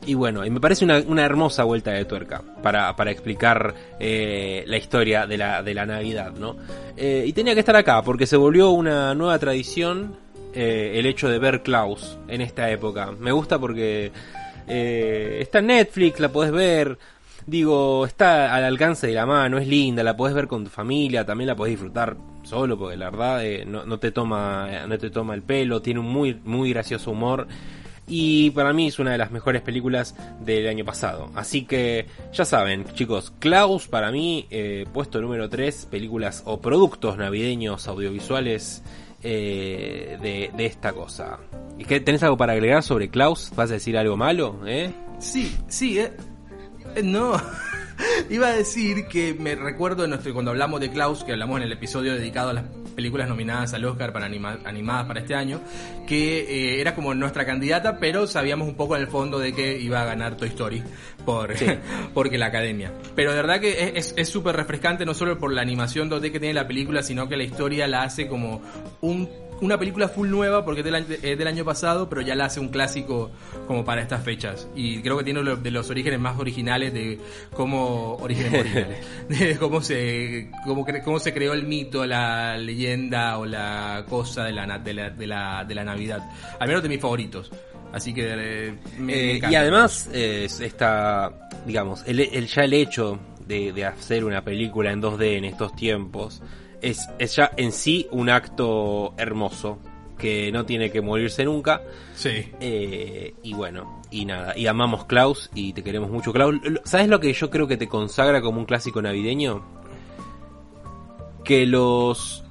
[0.05, 5.27] y bueno, y me parece una, hermosa vuelta de tuerca para, explicar eh, la historia
[5.27, 6.57] de la, de la Navidad, ¿no?
[6.97, 10.17] Eh, y tenía que estar acá porque se volvió una nueva tradición
[10.55, 13.13] eh, el hecho de ver Klaus en esta época.
[13.19, 14.13] Me gusta porque
[14.69, 16.99] eh, está en Netflix, la podés ver.
[17.47, 21.25] Digo, está al alcance de la mano, es linda, la podés ver con tu familia,
[21.25, 25.11] también la podés disfrutar solo, porque la verdad eh, no, no te toma, no te
[25.11, 27.49] toma el pelo, tiene un muy, muy gracioso humor.
[28.15, 31.31] Y para mí es una de las mejores películas del año pasado.
[31.35, 37.17] Así que ya saben, chicos, Klaus para mí, eh, puesto número 3, películas o productos
[37.17, 38.83] navideños audiovisuales
[39.23, 41.39] eh, de, esta cosa.
[41.79, 43.51] ¿Y qué, tenés algo para agregar sobre Klaus?
[43.57, 44.61] ¿Vas a decir algo malo?
[44.67, 44.93] ¿Eh?
[45.19, 46.13] Sí, sí, eh.
[46.95, 47.41] Eh, No.
[48.29, 52.13] Iba a decir que me recuerdo cuando hablamos de Klaus, que hablamos en el episodio
[52.13, 55.61] dedicado a las películas nominadas al Oscar para anima- animadas para este año,
[56.07, 56.41] que
[56.77, 60.03] eh, era como nuestra candidata, pero sabíamos un poco en el fondo de que iba
[60.03, 60.83] a ganar Toy Story
[61.25, 61.67] por Sí.
[62.15, 62.93] porque la academia.
[63.15, 66.31] Pero de verdad que es- es es súper refrescante no solo por la animación 2D
[66.33, 68.63] que tiene la película, sino que la historia la hace como
[69.01, 69.29] un
[69.63, 72.45] una película full nueva porque es del, año, es del año pasado, pero ya la
[72.47, 73.31] hace un clásico
[73.67, 74.69] como para estas fechas.
[74.77, 77.19] Y creo que tiene uno de los orígenes más originales de
[77.55, 78.99] cómo orígenes originales,
[79.29, 84.45] de cómo se cómo, cre- cómo se creó el mito, la leyenda o la cosa
[84.45, 86.21] de la de la, de la, de la Navidad.
[86.61, 87.51] Al menos de mis favoritos.
[87.93, 88.25] Así que
[88.69, 93.85] eh, me, Eh, y además, eh, está, digamos, el, el- ya el hecho de, de
[93.85, 96.43] hacer una película en 2D en estos tiempos
[96.83, 99.79] es, es ya en sí un acto hermoso
[100.19, 101.83] que no tiene que morirse nunca.
[102.15, 102.53] Sí.
[102.61, 106.57] Eh, y bueno, y nada, y amamos Klaus y te queremos mucho Klaus.
[106.85, 109.65] ¿Sabes lo que yo creo que te consagra como un clásico navideño?
[111.45, 112.45] Que los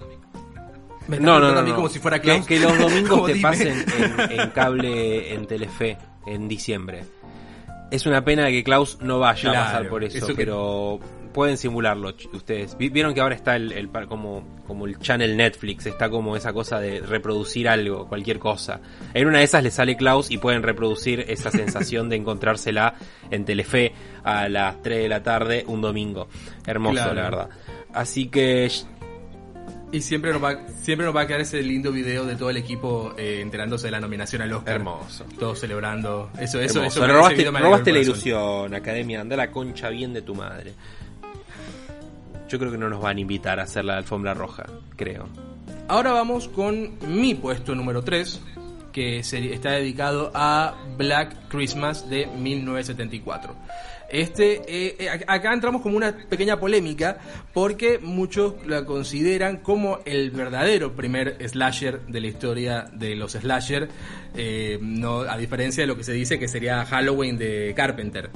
[1.08, 1.76] Me no, no, no, a mí no.
[1.78, 2.46] como si fuera Que- Klaus.
[2.48, 3.42] Que, los domingos te dime.
[3.42, 7.04] pasen en, en cable en Telefe en diciembre.
[7.90, 11.00] Es una pena que Klaus no vaya a pasar por eso, eso que- pero
[11.34, 12.78] pueden simularlo ustedes.
[12.78, 16.54] Vi- Vieron que ahora está el, el como, como el channel Netflix, está como esa
[16.54, 18.80] cosa de reproducir algo, cualquier cosa.
[19.14, 22.96] En una de esas le sale Klaus y pueden reproducir esa sensación de encontrársela
[23.30, 26.28] en Telefe a las 3 de la tarde un domingo.
[26.66, 27.14] Hermoso, Claro.
[27.14, 27.50] la verdad.
[27.94, 28.70] Así que
[29.94, 32.56] Y siempre nos va, siempre nos va a quedar ese lindo video de todo el
[32.56, 34.76] equipo eh, enterándose de la nominación al Oscar.
[34.76, 35.26] Hermoso.
[35.38, 36.30] Todos celebrando.
[36.40, 37.04] Eso, eso, Hermoso.
[37.04, 37.14] eso.
[37.14, 39.20] Robaste, robaste la ilusión, Academia.
[39.20, 40.72] Anda la concha bien de tu madre.
[42.52, 44.66] Yo creo que no nos van a invitar a hacer la alfombra roja,
[44.98, 45.30] creo.
[45.88, 48.42] Ahora vamos con mi puesto número 3,
[48.92, 53.56] que está dedicado a Black Christmas de 1974.
[54.10, 57.18] Este, eh, eh, ac- acá entramos como una pequeña polémica
[57.54, 63.88] porque muchos la consideran como el verdadero primer slasher de la historia de los slasher,
[64.36, 68.30] eh, no, a diferencia de lo que se dice que sería Halloween de Carpenter.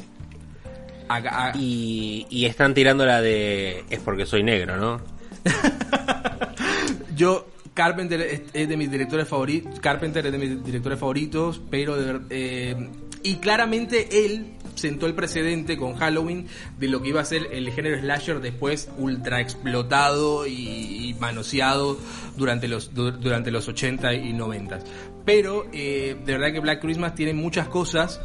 [1.08, 3.84] Acá- a- Y, y están tirando la de...
[3.90, 5.02] Es porque soy negro, ¿no?
[7.16, 9.80] Yo, Carpenter es, es de mis directores favoritos.
[9.80, 12.90] Carpenter es de mis directores favoritos, pero de eh,
[13.24, 17.72] y claramente él sentó el precedente con Halloween de lo que iba a ser el
[17.72, 21.98] género slasher después ultra explotado y, y manoseado
[22.36, 24.80] durante los du- durante los 80 y 90.
[25.26, 28.20] Pero eh, de verdad que Black Christmas tiene muchas cosas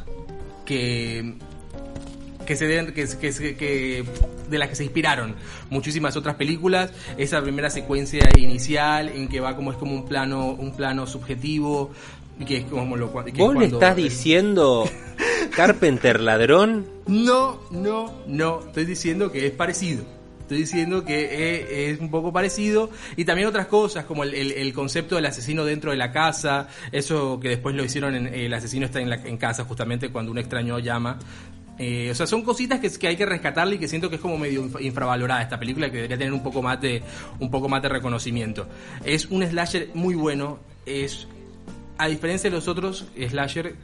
[0.67, 1.35] que
[2.47, 4.05] que se den, que, que, que-
[4.49, 5.35] de las que se inspiraron
[5.71, 10.47] muchísimas otras películas esa primera secuencia inicial en que va como es como un plano
[10.51, 11.91] un plano subjetivo
[12.41, 14.89] y que es como lo que ¿Vos le estás diciendo
[15.55, 16.87] Carpenter ladrón?
[17.07, 20.05] no no no estoy diciendo que es parecido
[20.43, 24.51] Estoy diciendo que eh, es un poco parecido y también otras cosas como el, el-
[24.51, 28.53] el concepto del asesino dentro de la casa, eso que después lo hicieron en el
[28.53, 31.21] asesino está en, la, en casa justamente cuando un extraño llama.
[31.83, 34.21] Eh, o sea, son cositas que, que hay que rescatarle y que siento que es
[34.21, 37.03] como medio inf- infravalorada esta película que debería tener un poco más de
[37.39, 38.69] un poco más de reconocimiento.
[39.03, 41.27] Es un slasher muy bueno, es
[41.97, 43.77] a diferencia de los otros slasher,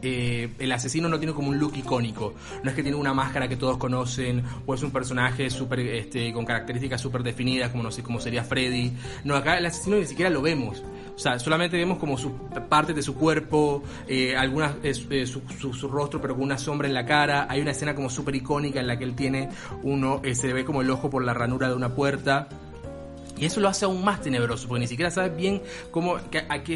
[0.00, 2.32] eh, el asesino no tiene como un look icónico.
[2.62, 6.32] No es que tiene una máscara que todos conocen, o es un personaje super, este,
[6.32, 8.92] con características súper definidas, como no sé, como sería Freddy.
[9.24, 10.82] No, acá el asesino ni siquiera lo vemos.
[11.16, 12.32] O sea, solamente vemos como su
[12.68, 16.86] parte de su cuerpo, eh, algunas, eh, su, su, su, rostro, pero con una sombra
[16.86, 17.46] en la cara.
[17.48, 19.48] Hay una escena como súper icónica en la que él tiene
[19.82, 22.48] uno, se ve como el ojo por la ranura de una puerta.
[23.38, 26.16] Y eso lo hace aún más tenebroso, porque ni siquiera sabes bien cómo,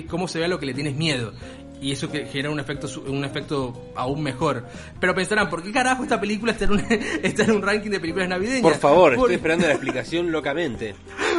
[0.08, 1.32] cómo se ve a lo que le tienes miedo
[1.80, 4.66] y eso que genera un efecto un efecto aún mejor.
[5.00, 6.80] Pero pensarán, ¿por qué carajo esta película está en un,
[7.22, 8.62] está en un ranking de películas navideñas?
[8.62, 10.94] Por favor, estoy esperando la explicación locamente.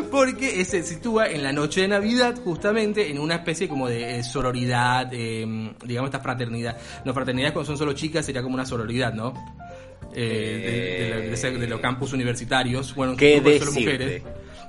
[0.10, 4.23] Porque se sitúa en la noche de Navidad, justamente en una especie como de eh,
[4.23, 6.77] sororidad, eh, digamos esta fraternidad.
[7.06, 9.34] No, fraternidad cuando son solo chicas sería como una sororidad, ¿no?
[10.13, 12.93] Eh, de, de, de, los campus universitarios.
[12.95, 14.23] Bueno, ¿Qué solo mujeres.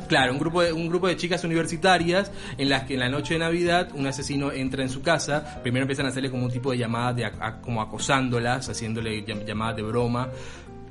[0.09, 3.35] Claro, un grupo, de, un grupo de chicas universitarias en las que en la noche
[3.35, 6.71] de Navidad un asesino entra en su casa, primero empiezan a hacerle como un tipo
[6.71, 7.31] de llamadas, de,
[7.63, 10.29] como acosándolas, haciéndole llamadas de broma,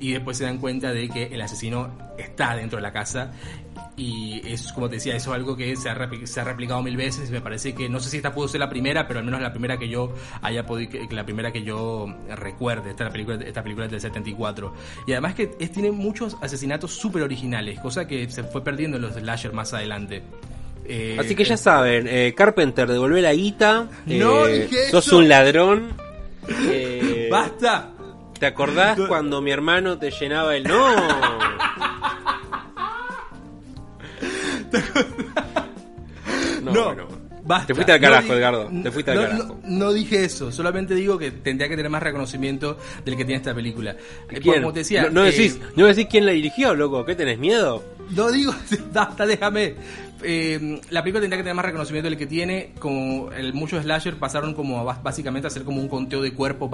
[0.00, 3.30] y después se dan cuenta de que el asesino está dentro de la casa
[3.96, 6.96] y es como te decía eso es algo que se ha, se ha replicado mil
[6.96, 9.24] veces y me parece que no sé si esta pudo ser la primera pero al
[9.24, 13.62] menos la primera que yo haya podido la primera que yo recuerde esta película esta
[13.62, 14.74] película es del 74
[15.06, 19.02] y además que es, tiene muchos asesinatos súper originales cosa que se fue perdiendo en
[19.02, 20.22] los slasher más adelante
[20.84, 23.88] eh, Así que ya saben, eh, Carpenter, devolver la guita.
[24.06, 25.92] No eh, sos un ladrón.
[27.30, 27.92] ¡Basta!
[28.38, 31.51] ¿Te acordás cuando mi hermano te llenaba el no?
[36.72, 37.22] No, no, no.
[37.44, 37.68] Basta.
[37.68, 38.70] Te fuiste al carajo, no, Edgardo.
[38.82, 39.60] Te fuiste al no, carajo.
[39.64, 40.52] No, dije eso.
[40.52, 43.96] Solamente digo que tendría que tener más reconocimiento del que tiene esta película.
[44.28, 44.62] ¿Quién?
[44.62, 47.04] Como te decía, no, decís, eh, no decís quién la dirigió, loco.
[47.04, 47.82] ¿Qué tenés miedo?
[48.10, 48.54] No digo,
[48.92, 49.74] basta, déjame.
[50.24, 52.72] Eh, la película tendría que tener más reconocimiento del que tiene.
[52.78, 56.70] Como muchos slasher pasaron como a, básicamente a hacer como un conteo de cuerpos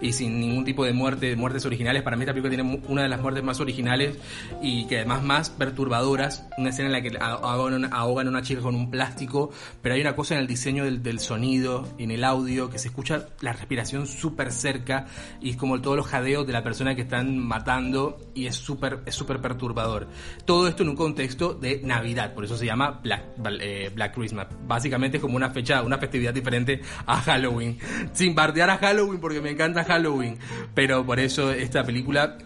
[0.00, 2.02] y sin ningún tipo de muerte, muertes originales.
[2.02, 4.16] Para mí esta película tiene una de las muertes más originales
[4.62, 6.46] y que además más perturbadoras.
[6.58, 9.50] Una escena en la que ahogan, a una chica con un plástico,
[9.82, 12.88] pero hay una cosa en el diseño del, del sonido, en el audio, que se
[12.88, 15.06] escucha la respiración súper cerca
[15.40, 19.00] y es como todos los jadeos de la persona que están matando y es súper
[19.06, 20.08] es súper perturbador.
[20.44, 23.22] Todo esto en un contexto de Navidad, por eso se llama Black,
[23.60, 24.46] eh, Black Christmas.
[24.66, 27.78] Básicamente es como una fecha, una festividad diferente a Halloween.
[28.12, 30.38] Sin bardear a Halloween porque me encanta Halloween.
[30.74, 32.38] Pero por eso esta película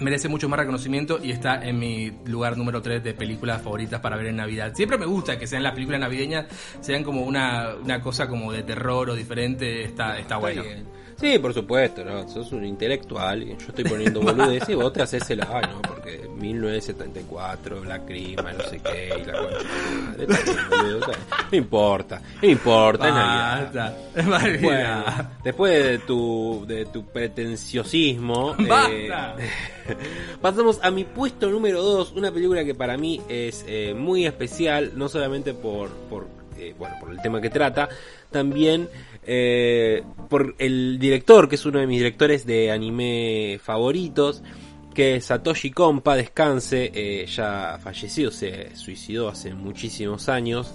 [0.00, 4.16] merece mucho más reconocimiento y está en mi lugar número 3 de películas favoritas para
[4.16, 4.72] ver en Navidad.
[4.74, 6.46] Siempre me gusta que sean las películas navideñas,
[6.80, 10.62] sean como una, una cosa como de terror o diferente, está, está bueno.
[10.62, 11.03] Bien.
[11.16, 12.28] Sí, por supuesto, ¿no?
[12.28, 15.82] Sos un intelectual y yo estoy poniendo boludeces y vos te haces el ah, ¿no?
[15.82, 21.18] Porque 1974, Black Christmas, no sé qué, y la concha.
[21.50, 24.60] No importa, no importa, Basta, es Navidad.
[24.60, 28.56] Bueno, después de tu, de tu pretenciosismo,
[28.90, 29.08] eh,
[30.40, 34.92] pasamos a mi puesto número 2, una película que para mí es eh, muy especial,
[34.96, 36.26] no solamente por, por,
[36.58, 37.88] eh, bueno, por el tema que trata,
[38.30, 38.88] también
[39.26, 44.42] eh, por el director, que es uno de mis directores de anime favoritos,
[44.94, 50.74] que es Satoshi Kompa, descanse, eh, ya fallecido, se suicidó hace muchísimos años.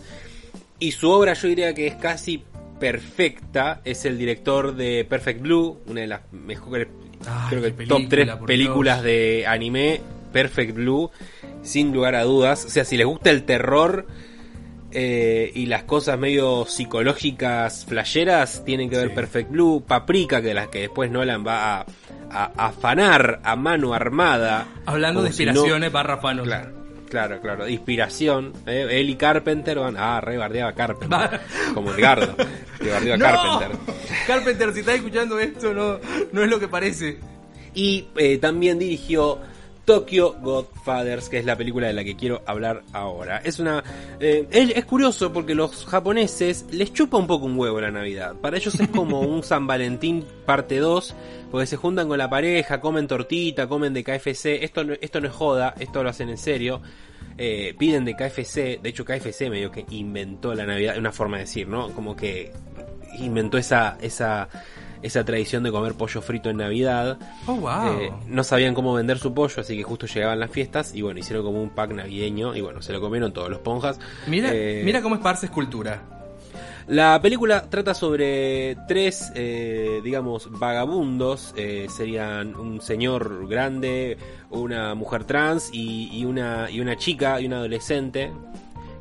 [0.77, 2.43] Y su obra yo diría que es casi
[2.79, 6.87] perfecta, es el director de Perfect Blue, una de las mejores,
[7.25, 9.05] Ay, creo que película, top 3 por películas Dios.
[9.05, 11.11] de anime, Perfect Blue,
[11.61, 12.65] sin lugar a dudas.
[12.65, 14.05] O sea, si les gusta el terror,
[14.91, 19.15] eh, y las cosas medio psicológicas flasheras tienen que ver Sí.
[19.15, 21.85] Perfect Blue, Paprika, que las que después Nolan va a,
[22.31, 24.67] a- a afanar a mano armada.
[24.85, 26.45] Hablando de si no- inspiraciones barra fanos.
[26.47, 26.71] Claro,
[27.09, 28.53] claro, claro, de inspiración.
[28.67, 28.87] ¿eh?
[28.91, 31.39] Él y Carpenter van, ah, re bardeaba a Carpenter,
[31.73, 32.35] como Edgardo,
[32.81, 33.25] que bardeó a ¡No!
[33.25, 33.95] Carpenter.
[34.27, 35.99] Carpenter, si estás escuchando esto, no,
[36.31, 37.17] no es lo que parece.
[37.73, 39.39] Y eh, también dirigió
[39.89, 43.39] Tokyo Godfathers, que es la película de la que quiero hablar ahora.
[43.43, 43.83] Es una.
[44.19, 48.35] eh, es, curioso porque los japoneses les chupa un poco un huevo la Navidad.
[48.35, 51.15] Para ellos es como un San Valentín parte 2,
[51.49, 54.63] porque se juntan con la pareja, comen tortita, comen de KFC.
[54.63, 56.83] Esto, no- esto no es joda, esto lo hacen en serio.
[57.39, 61.45] Eh, piden de KFC, de hecho KFC medio que inventó la Navidad, una forma de
[61.45, 61.89] decir, ¿no?
[61.93, 62.51] Como que
[63.17, 64.49] inventó esa, esa,
[65.01, 67.17] esa tradición de comer pollo frito en Navidad.
[67.47, 67.99] Oh, wow.
[67.99, 71.19] Eh, no sabían cómo vender su pollo, así que justo llegaban las fiestas y bueno,
[71.19, 73.99] hicieron como un pack navideño y bueno, se lo comieron todos los ponjas.
[74.27, 76.01] mira, Eh, mira cómo esparces cultura.
[76.87, 84.17] La película trata sobre tres, eh, digamos, vagabundos, eh, serían un señor grande,
[84.49, 88.31] una mujer trans y, y una, y una chica y un adolescente,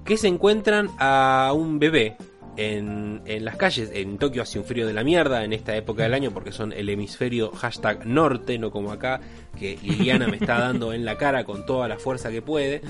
[0.04, 2.18] que se encuentran a un bebé
[2.59, 3.90] en, en las calles.
[3.94, 6.73] En Tokio hace un frío de la mierda en esta época del año porque son
[6.73, 9.21] el hemisferio hashtag norte, no como acá,
[9.59, 12.83] que Liliana me está dando en la cara con toda la fuerza que puede.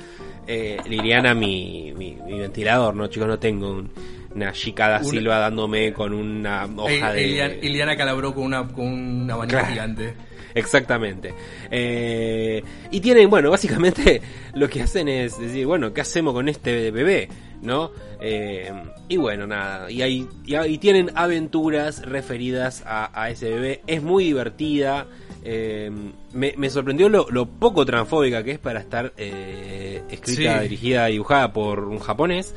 [0.46, 3.28] Eh, Liliana, mi, mi, mi ventilador, ¿no, chicos?
[3.28, 3.90] No tengo un-
[4.34, 7.24] una chicada Una- silva dándome con una hoja de...
[7.24, 9.72] Eliana, Eliana calabró con, una, con un abanico Claro.
[9.72, 10.14] gigante.
[10.54, 11.34] Exactamente.
[11.70, 14.20] Eh, y tienen, bueno, básicamente
[14.54, 17.28] lo que hacen es decir, bueno, ¿qué hacemos con este bebé?
[17.62, 17.90] ¿No?
[18.20, 18.72] Eh,
[19.08, 19.90] y bueno, nada.
[19.90, 23.80] Y, hay, y, y tienen aventuras referidas a, a ese bebé.
[23.86, 25.06] Es muy divertida.
[25.44, 25.90] Eh,
[26.32, 30.62] me, me sorprendió lo, lo poco transfóbica que es para estar eh, escrita, Sí.
[30.64, 32.54] dirigida, dibujada por un japonés.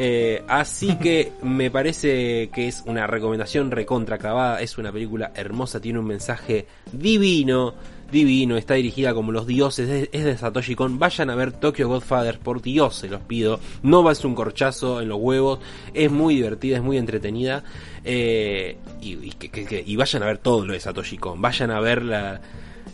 [0.00, 4.60] Eh, así que me parece que es una recomendación recontra clavada.
[4.60, 7.74] Es una película hermosa, tiene un mensaje divino,
[8.10, 8.56] divino.
[8.56, 10.98] Está dirigida como los dioses, es, es de Satoshi Kon.
[10.98, 13.60] Vayan a ver Tokyo Godfather, por Dios se los pido.
[13.82, 15.60] No ser un corchazo en los huevos.
[15.94, 17.64] Es muy divertida, es muy entretenida.
[18.04, 19.50] Eh, y, que-
[19.96, 21.40] vayan a ver todo lo de Satoshi Kon.
[21.42, 22.40] Vayan a ver la.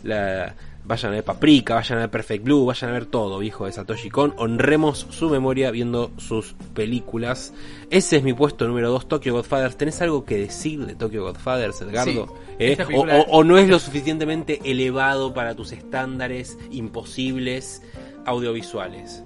[0.03, 0.55] la
[0.87, 3.71] Vayan a ver Paprika, vayan a ver Perfect Blue, vayan a ver todo, viejo de
[3.71, 4.35] Satoshi Kon.
[4.37, 7.53] Honremos su memoria viendo sus películas.
[7.89, 9.77] Ese es mi puesto número 2, Tokyo Godfathers.
[9.77, 12.27] ¿Tenés algo que decir de Tokyo Godfathers, Edgardo?
[12.27, 12.73] Sí, ¿Eh?
[12.79, 17.81] O, película- o- o no es lo suficientemente elevado para tus estándares imposibles
[18.25, 19.23] audiovisuales?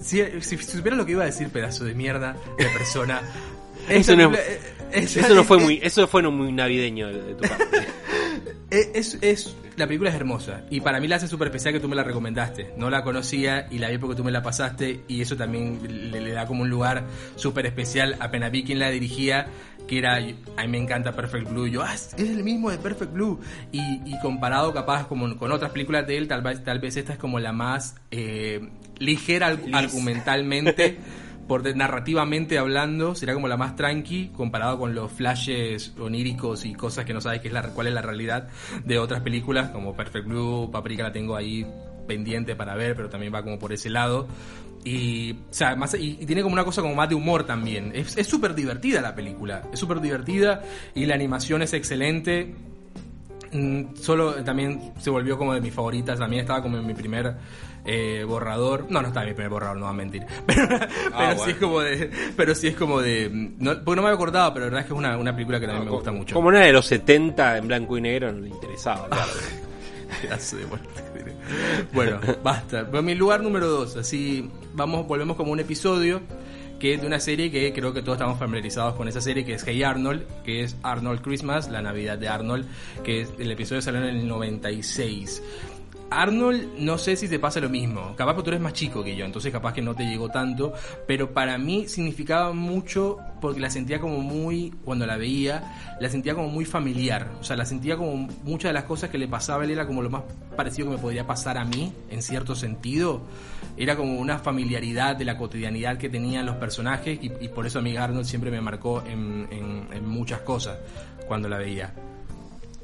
[0.00, 3.20] Si, si supieras lo que iba a decir, pedazo de mierda de persona.
[3.88, 4.60] Eso no- eh,
[4.92, 7.64] es- Eso no fue muy, eso fue no muy navideño de, de tu parte.
[8.70, 11.80] Eh, Es, es- la película es hermosa y para mí la hace súper especial que
[11.80, 12.74] tú me la recomendaste.
[12.76, 16.20] No la conocía y la vi porque tú me la pasaste y eso también le,
[16.20, 17.04] le da como un lugar
[17.36, 18.16] súper especial.
[18.20, 19.46] Apenas vi quien la dirigía,
[19.86, 21.66] que era, a mí me encanta Perfect Blue.
[21.66, 23.40] Yo, ah, es el mismo de Perfect Blue.
[23.72, 27.14] Y, y comparado capaz como con otras películas de él, tal vez, tal vez esta
[27.14, 30.98] es como la más eh, ligera argumentalmente.
[31.46, 37.04] por narrativamente hablando, será como la más tranqui comparado con los flashes oníricos y cosas
[37.04, 38.48] que no sabes qué es la, cuál es la realidad
[38.84, 41.66] de otras películas, como Perfect Blue, Paprika la tengo ahí
[42.06, 44.26] pendiente para ver, pero también va como por ese lado.
[44.84, 47.92] Y, o sea, más, y, tiene como una cosa como más de humor también.
[47.94, 50.62] Es es súper divertida la película, es súper divertida
[50.94, 52.54] y la animación es excelente.
[53.52, 56.18] Mm, Solo también se volvió como de mis favoritas.
[56.18, 57.34] También estaba como en mi primer
[57.84, 58.86] eh, borrador.
[58.90, 60.24] No, no estaba en mi primer borrador, no va a mentir.
[60.46, 60.68] Pero,
[61.16, 62.10] pero sí es como de.
[62.36, 63.30] Pero sí es como de.
[63.58, 65.60] No, porque no me había acordado, pero la verdad es que es una, una película
[65.60, 66.34] que también me gusta mucho.
[66.34, 69.08] Como una de los 70 en blanco y negro no le interesaba.
[69.08, 69.32] claro.
[70.68, 70.88] Muerte.
[71.92, 72.84] Bueno, basta.
[72.84, 73.96] Mi lugar número dos.
[73.96, 76.22] Así vamos, volvemos como un episodio
[76.78, 79.54] que es de una serie que creo que todos estamos familiarizados con esa serie, que
[79.54, 82.66] es Hey Arnold, que es Arnold Christmas, la Navidad de Arnold,
[83.02, 85.42] que es, el episodio salió en el 96.
[86.10, 88.14] Arnold, no sé si te pasa lo mismo.
[88.16, 90.72] Capaz que tú eres más chico que yo, entonces capaz que no te llegó tanto.
[91.06, 96.34] Pero para mí significaba mucho porque la sentía como muy, cuando la veía, la sentía
[96.34, 97.30] como muy familiar.
[97.40, 100.02] O sea, la sentía como muchas de las cosas que le pasaba él era como
[100.02, 100.22] lo más
[100.56, 103.22] parecido que me podría pasar a mí, en cierto sentido.
[103.76, 107.82] Era como una familiaridad de la cotidianidad que tenían los personajes y, por eso a
[107.82, 110.78] mí Arnold siempre me marcó en, en- en muchas cosas
[111.26, 111.92] cuando la veía.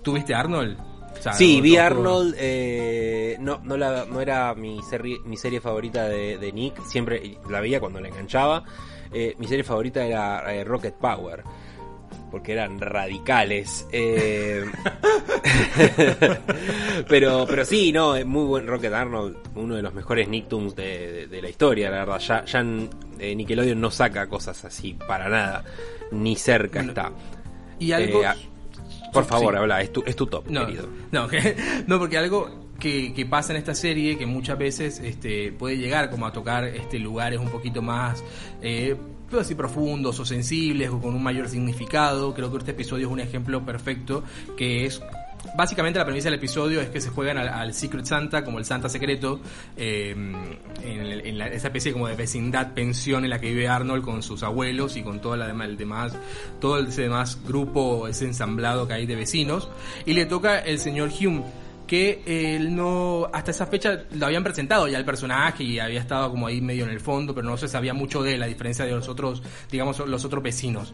[0.02, 0.76] ¿Tuviste Arnold?
[1.18, 5.60] O sea, Sí, vi Arnold, eh, no, no, la- no era mi serie, mi serie
[5.60, 8.64] favorita de, de Nick, siempre la veía cuando la enganchaba.
[9.12, 11.42] Eh, mi serie favorita era eh, Rocket Power,
[12.30, 13.86] porque eran radicales.
[17.08, 21.12] pero, pero sí, no, es muy buen Rocket Arnold, uno de los mejores Nicktoons de,
[21.12, 22.18] de- de la historia, la verdad.
[22.20, 25.64] Ya, ya Nickelodeon no saca cosas así para nada,
[26.12, 27.12] ni cerca Bueno, está.
[27.78, 28.22] Y algo...
[28.22, 28.26] Eh,
[29.12, 29.58] por favor, sí.
[29.58, 30.88] habla, es tu, es tu top, No, querido.
[31.12, 35.52] no, que- no, porque algo que, que pasa en esta serie, que muchas veces este,
[35.52, 38.22] puede llegar como a tocar este, lugares un poquito más,
[38.62, 38.96] eh,
[39.28, 43.12] pero así profundos o sensibles o con un mayor significado, creo que este episodio es
[43.12, 44.24] un ejemplo perfecto,
[44.56, 45.00] que es...
[45.56, 48.64] Básicamente la premisa del episodio es que se juegan al, al Secret Santa, como el
[48.64, 49.40] Santa secreto,
[49.76, 50.46] eh, en,
[50.82, 54.42] en la- esa especie como de vecindad, pensión en la que vive Arnold con sus
[54.42, 56.16] abuelos y con todo la el demás,
[56.60, 59.68] todo ese demás grupo, ese ensamblado que hay de vecinos.
[60.06, 61.42] Y le toca el señor Hume,
[61.86, 66.30] que él no, hasta esa fecha lo habían presentado ya el personaje y había estado
[66.30, 68.84] como ahí medio en el fondo, pero no se sabía mucho de él, a diferencia
[68.84, 70.92] de los otros, digamos, los otros vecinos.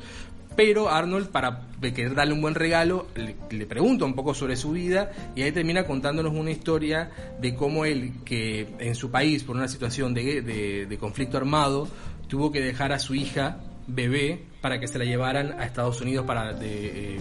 [0.56, 4.72] Pero Arnold, para querer darle un buen regalo, le, le pregunta un poco sobre su
[4.72, 9.54] vida y ahí termina contándonos una historia de cómo él, que en su país, por
[9.56, 11.88] una situación de, de- conflicto armado,
[12.26, 16.24] tuvo que dejar a su hija bebé para que se la llevaran a Estados Unidos
[16.26, 17.20] para, de, eh,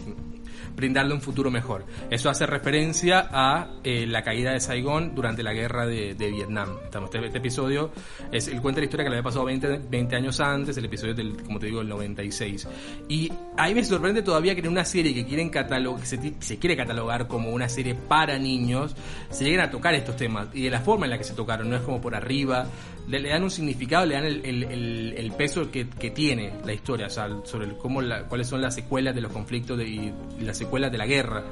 [0.76, 1.86] brindarle un futuro mejor.
[2.10, 6.70] Eso hace referencia a eh, la caída de Saigón durante la guerra de, Vietnam.
[6.86, 7.92] Este, este, episodio
[8.32, 11.14] es el cuenta la historia que le había pasado 20, 20 años antes, el episodio
[11.14, 12.68] del, como te digo, el 96.
[13.08, 16.76] Y ahí me sorprende todavía que en una serie que quieren catalogar, se, se quiere
[16.76, 18.96] catalogar como una serie para niños,
[19.30, 21.70] se lleguen a tocar estos temas y de la forma en la que se tocaron,
[21.70, 22.68] no es como por arriba,
[23.08, 27.76] le, dan un significado, le dan el, peso que, tiene la historia, o sea, sobre
[27.78, 31.44] cómo cuáles son las secuelas de los conflictos y, las secuelas de la guerra,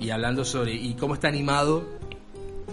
[0.00, 1.84] y hablando sobre y cómo está animado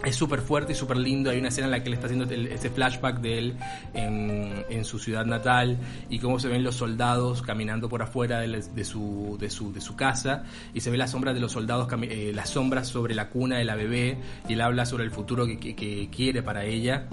[0.05, 1.29] es súper fuerte y súper lindo.
[1.29, 3.57] Hay una escena en la que él está haciendo ese flashback de él
[3.93, 5.77] en, su ciudad natal
[6.09, 9.95] y cómo se ven los soldados caminando por afuera de, su, de, su, de su
[9.95, 10.43] casa
[10.73, 13.65] y se ve las sombras de los soldados, eh, las sombras sobre la cuna de
[13.65, 14.17] la bebé
[14.47, 17.07] y él habla sobre el futuro que quiere para ella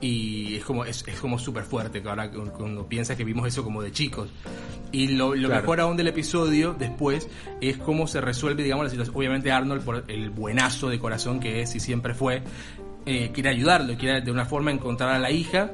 [0.00, 3.64] y es como es, es como súper fuerte que ahora cuando piensas que vimos eso
[3.64, 4.30] como de chicos.
[4.92, 7.28] Y lo, mejor aún del episodio después
[7.60, 9.16] es cómo se resuelve digamos la situación.
[9.16, 12.42] Obviamente Arnold por el buenazo de corazón que es y siempre fue
[13.06, 15.72] eh, quiere ayudarlo quiere de una forma encontrar a la hija.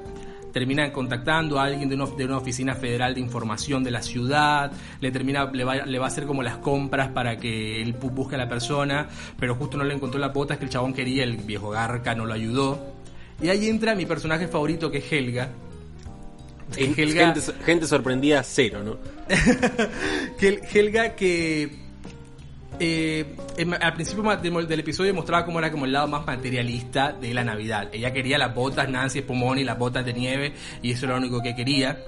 [0.53, 4.71] Termina contactando a alguien de, de, una oficina federal de información de la ciudad,
[5.01, 8.37] le termina, le va, le va a hacer como las compras para que él busque
[8.37, 11.25] a la persona, pero justo no le encontró la bota, es que el chabón quería,
[11.25, 12.94] el viejo Garca no lo ayudó,
[13.43, 15.49] y ahí entra mi personaje favorito que es Helga.
[16.77, 17.35] Helga...
[17.65, 18.97] Gente, sorprendida cero, ¿no?
[20.73, 21.71] Helga que
[22.81, 23.27] eh,
[23.81, 27.89] al principio del episodio mostraba cómo era como el lado más materialista de la Navidad.
[27.93, 31.43] Ella quería las botas Nancy Spumoni, las botas de nieve, y eso era lo único
[31.43, 31.99] que quería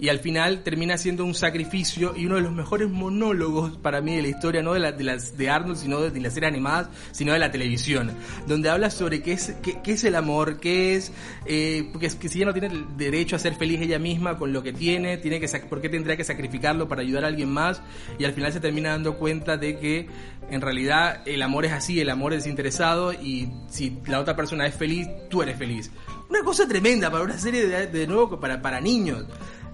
[0.00, 4.16] y al final termina siendo un sacrificio y uno de los mejores monólogos para mí
[4.16, 6.88] de la historia, no de, la, de, las, de Arnold, sino de, las series animadas,
[7.12, 8.12] sino de la televisión,
[8.46, 11.12] donde habla sobre qué es, qué, es el amor, qué es,
[11.44, 14.54] eh, porque que si ella no tiene el derecho a ser feliz ella misma con
[14.54, 17.82] lo que tiene, tiene que ¿por qué tendría que sacrificarlo para ayudar a alguien más?
[18.18, 20.08] Y al final se termina dando cuenta de que
[20.50, 24.66] en realidad el amor es así, el amor es desinteresado y si la otra persona
[24.66, 25.90] es feliz, tú eres feliz.
[26.28, 29.24] Una cosa tremenda para una serie de, de nuevo para, para niños.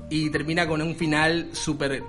[0.09, 2.03] Y termina con un final súper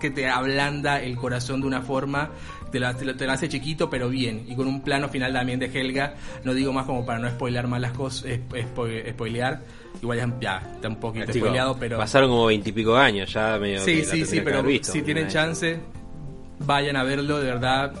[0.00, 2.30] que te ablanda el corazón de una forma,
[2.72, 5.66] te, la, te, lo hace chiquito pero bien, y con un plano final también de
[5.66, 8.32] Helga, no digo más como para no spoilear más las cosas,
[9.12, 9.62] spoilear,
[10.02, 11.98] igual ya, ya, está un poquito spoileado, pero...
[11.98, 13.80] Pasaron como veintipico años, ya medio...
[13.84, 15.78] Sí, sí, sí, pero si tienen chance,
[16.66, 17.92] vayan a verlo, de verdad,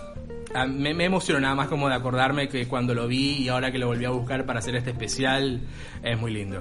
[0.68, 3.78] me, me emocionó nada más como de acordarme que cuando lo vi y ahora que
[3.78, 5.60] lo volví a buscar para hacer este especial,
[6.02, 6.60] es muy lindo.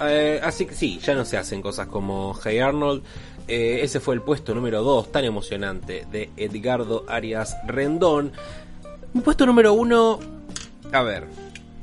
[0.00, 3.02] Eh, así que sí, ya no se hacen cosas como Hey Arnold.
[3.48, 8.32] Eh, ese fue el puesto número 2, tan emocionante, de Edgardo Arias Rendón.
[9.14, 10.20] Mi puesto número 1,
[10.92, 11.24] a ver,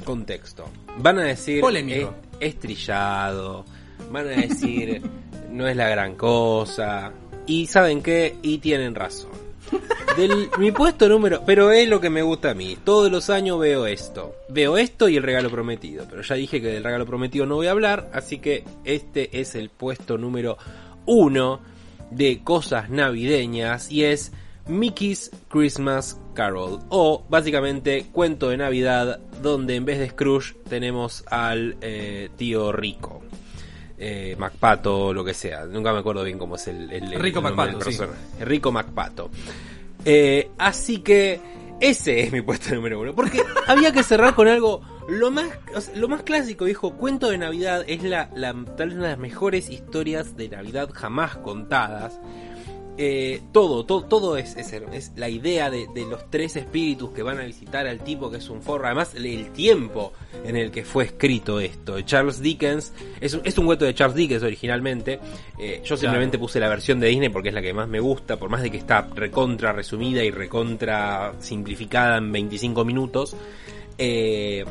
[0.06, 0.66] contexto.
[0.98, 2.14] Van a decir Polémico.
[2.40, 3.66] estrillado,
[4.12, 5.02] van a decir
[5.50, 7.12] no es la gran cosa.
[7.48, 9.46] Y saben qué, y tienen razón.
[10.58, 12.78] Mi puesto número, pero es lo que me gusta a mí.
[12.84, 14.34] Todos los años veo esto.
[14.48, 16.06] Veo esto y el regalo prometido.
[16.10, 18.10] Pero ya dije que del regalo prometido no voy a hablar.
[18.14, 20.58] Así que este es el puesto número
[21.06, 21.60] uno
[22.12, 23.92] de cosas navideñas.
[23.92, 24.32] Y es
[24.68, 26.80] Mickey's Christmas Carol.
[26.90, 33.22] O básicamente cuento de Navidad donde en vez de Scrooge tenemos al eh, tío rico.
[33.98, 35.66] Eh, Macpato, lo que sea.
[35.66, 37.80] Nunca me acuerdo bien cómo es el, el, Rico Macpato.
[38.42, 39.30] Rico Macpato.
[40.04, 41.40] Eh, así que
[41.80, 43.14] ese es mi puesto número uno.
[43.14, 45.48] Porque había que cerrar con algo lo más,
[45.96, 49.20] lo más clásico, dijo, cuento de Navidad es la, la, tal vez una de las
[49.20, 52.20] mejores historias de Navidad jamás contadas.
[52.98, 57.44] Eh, todo, todo, todo es, es, la idea de, los tres espíritus que van a
[57.44, 58.86] visitar al tipo que es un forro.
[58.86, 60.14] Además, el tiempo
[60.46, 62.00] en el que fue escrito esto.
[62.02, 65.20] Charles Dickens, es, un, es un cuento de Charles Dickens originalmente.
[65.60, 68.38] Eh, yo simplemente puse la versión de Disney porque es la que más me gusta,
[68.38, 73.36] por más de que está recontra resumida y recontra simplificada en 25 minutos.
[73.98, 74.64] Eh,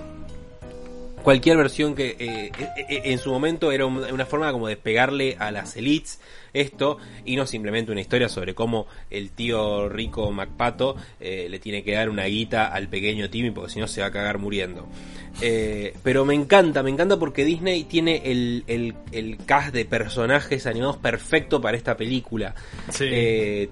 [1.23, 2.53] cualquier versión que eh,
[2.89, 6.21] en su momento era una forma como de pegarle a las elites
[6.55, 11.93] esto y no simplemente una historia sobre cómo el tío rico Macpato le tiene que
[11.93, 14.87] dar una guita al pequeño Timmy porque si no se va a cagar muriendo.
[16.03, 21.61] pero me encanta, me encanta porque Disney tiene el, el, cast de personajes animados perfecto
[21.61, 22.55] para esta película.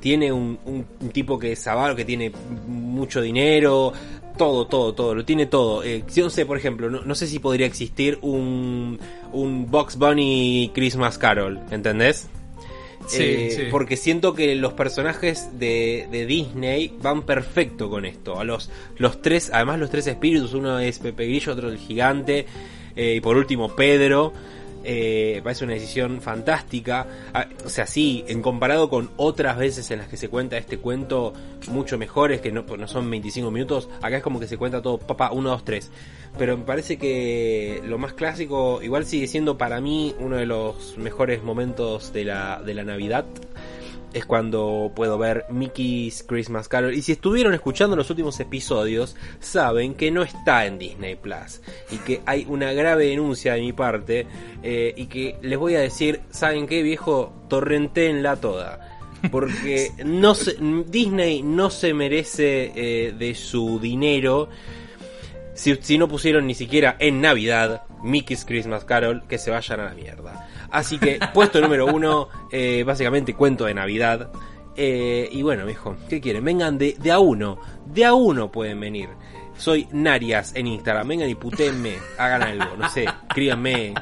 [0.01, 2.33] tiene un, un, tipo que es avaro, que tiene
[2.67, 3.93] mucho dinero,
[4.37, 5.83] todo, todo, todo, lo tiene todo.
[5.85, 8.99] Eh, no sé, por ejemplo, no, sé si podría existir un,
[9.33, 12.29] un Box Bunny Christmas Carol, ¿entendés?
[13.07, 13.63] Sí, eh, sí.
[13.71, 18.39] Porque siento que los personajes de, de, Disney van perfecto con esto.
[18.39, 22.47] A los, los tres, además los tres espíritus, uno es Pepe Grillo, otro el gigante,
[22.97, 24.33] eh, y por último Pedro.
[24.85, 27.07] Eh, parece una decisión fantástica.
[27.33, 30.79] Ah, o sea, sí, en comparado con otras veces en las que se cuenta este
[30.79, 31.33] cuento,
[31.69, 34.99] mucho mejores, que no, no son 25 minutos, acá es como que se cuenta todo,
[34.99, 35.91] papá, 1, 2, 3.
[36.39, 40.97] Pero me parece que lo más clásico, igual sigue siendo para mí uno de los
[40.97, 43.27] mejores momentos de la, de la Navidad
[44.13, 46.95] es cuando puedo ver Mickey's Christmas Carol.
[46.95, 51.61] Y si estuvieron escuchando los últimos episodios, saben que no está en Disney Plus.
[51.91, 54.27] Y que hay una grave denuncia de mi parte.
[54.63, 57.33] Eh, y que les voy a decir, ¿saben qué viejo?
[57.49, 58.99] Torrentenla toda.
[59.31, 60.57] Porque no se,
[60.87, 64.49] Disney no se merece eh, de su dinero.
[65.55, 69.85] Si, si no pusieron ni siquiera en Navidad Mickey's Christmas Carol, que se vayan a
[69.85, 70.49] la mierda.
[70.73, 74.33] Así que, puesto número uno, eh, básicamente cuento de Navidad.
[74.75, 76.45] Eh, y bueno, mijo, ¿qué quieren?
[76.45, 77.61] Vengan de, a uno.
[77.87, 79.11] De a uno pueden venir.
[79.57, 81.07] Soy Narias en Instagram.
[81.07, 81.99] Vengan y putenme.
[82.19, 82.77] Hagan algo.
[82.79, 83.05] No sé.
[83.05, 83.93] Escríbanme.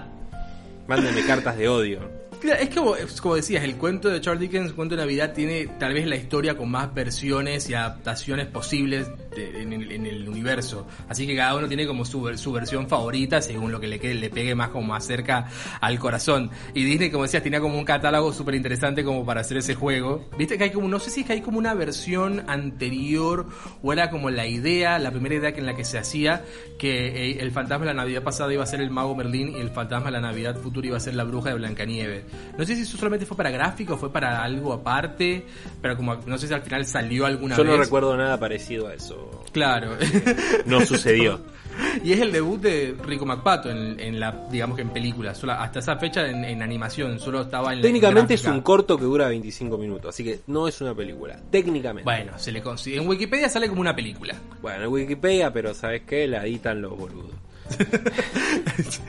[0.86, 2.20] Mándenme cartas de odio.
[2.42, 5.66] Es como, es como decías, el cuento de Charles Dickens, el cuento de Navidad, tiene
[5.78, 10.28] tal vez la historia con más versiones y adaptaciones posibles de- en, el, en el
[10.28, 10.86] universo.
[11.08, 14.14] Así que cada uno tiene como su, su versión favorita según lo que le, quede,
[14.14, 15.48] le pegue más como más cerca
[15.80, 16.50] al corazón.
[16.74, 20.28] Y Disney, como decías, tenía como un catálogo súper interesante como para hacer ese juego.
[20.38, 23.46] Viste que hay como, no sé si es que hay como una versión anterior
[23.82, 26.44] o era como la idea, la primera idea que en la que se hacía
[26.78, 29.60] que eh, el fantasma de la Navidad pasada iba a ser el mago Merlín y
[29.60, 32.24] el fantasma de la Navidad futura iba a ser la bruja de Blancanieves.
[32.56, 35.44] No sé si eso solamente fue para gráfico o fue para algo aparte,
[35.82, 37.72] pero como no sé si al final salió alguna Yo vez.
[37.72, 39.19] no recuerdo nada parecido a eso.
[39.52, 39.96] Claro.
[40.66, 41.40] No sucedió.
[42.04, 45.34] y es el debut de Rico McPato en, en la, digamos que en película.
[45.34, 49.04] Solo, hasta esa fecha en, en animación, solo estaba en Técnicamente es un corto que
[49.04, 51.40] dura 25 minutos, así que no es una película.
[51.50, 52.04] Técnicamente.
[52.04, 52.98] Bueno, se le consigue.
[52.98, 54.34] En Wikipedia sale como una película.
[54.60, 56.26] Bueno, en Wikipedia, pero ¿sabes qué?
[56.26, 57.32] La editan los boludos.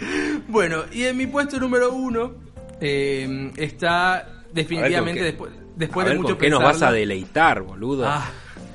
[0.48, 2.34] Bueno, y en mi puesto número uno
[2.82, 6.92] eh, está definitivamente ver, después, después a de ver, mucho ¿con qué nos vas a
[6.92, 8.06] deleitar, boludo?
[8.06, 8.30] Ah,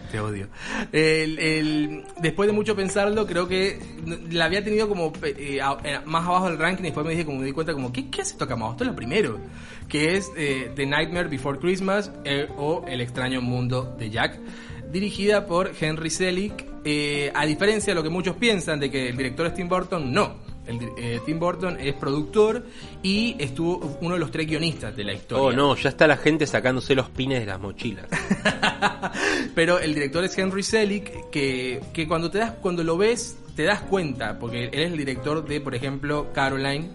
[0.06, 0.48] te odio.
[0.92, 3.78] El- después de mucho pensarlo, creo que
[4.30, 7.38] la había tenido como eh, eh, más abajo del ranking y después me dije como
[7.38, 8.74] me di cuenta como ¿qué, qué hace Tocamados?
[8.74, 9.38] Esto es lo primero.
[9.88, 12.10] Que es eh, The Nightmare Before Christmas
[12.56, 14.38] o El extraño mundo de Jack.
[14.90, 16.64] Dirigida por Henry Selick.
[17.34, 20.45] a diferencia de lo que muchos piensan de que el director es Tim Burton, no.
[20.66, 22.64] El, eh, Tim Burton es productor
[23.02, 25.44] y estuvo uno de los tres guionistas de la historia.
[25.44, 28.06] oh no, ya está la gente sacándose los pines de las mochilas.
[29.54, 33.62] Pero el director es Henry Selick, que, que cuando te das, cuando lo ves, te
[33.64, 36.90] das cuenta, porque él es el director de, por ejemplo, Caroline.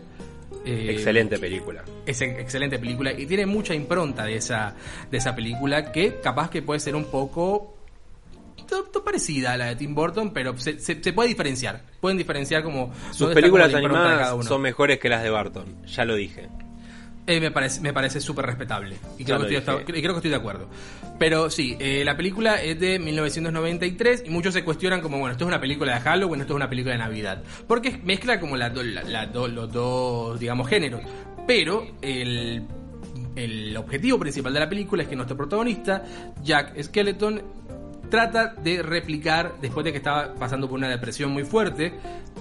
[0.65, 1.83] eh, Excelente película.
[2.05, 4.75] Es ex- excelente película y tiene mucha impronta de esa,
[5.09, 7.75] de esa película que capaz que puede ser un poco
[9.05, 11.81] parecida a la de Tim Burton, pero se, se- se puede diferenciar.
[11.99, 16.15] Pueden diferenciar como Sus películas como animadas son mejores que las de Barton, ya lo
[16.15, 16.47] dije.
[17.27, 19.99] Eh, me parece me parece súper respetable y creo que, estoy, dije.
[19.99, 20.67] y creo que estoy de acuerdo
[21.19, 25.43] pero sí eh, la película es de 1993 y muchos se cuestionan como bueno esto
[25.45, 28.71] es una película de Halloween esto es una película de Navidad porque mezcla como la
[28.71, 31.01] do- la- la do- los dos digamos géneros
[31.47, 32.63] pero el
[33.35, 36.03] el objetivo principal de la película es que nuestro protagonista
[36.43, 37.39] Jack Skeleton
[38.11, 41.93] trata de replicar, después de que estaba pasando por una depresión muy fuerte,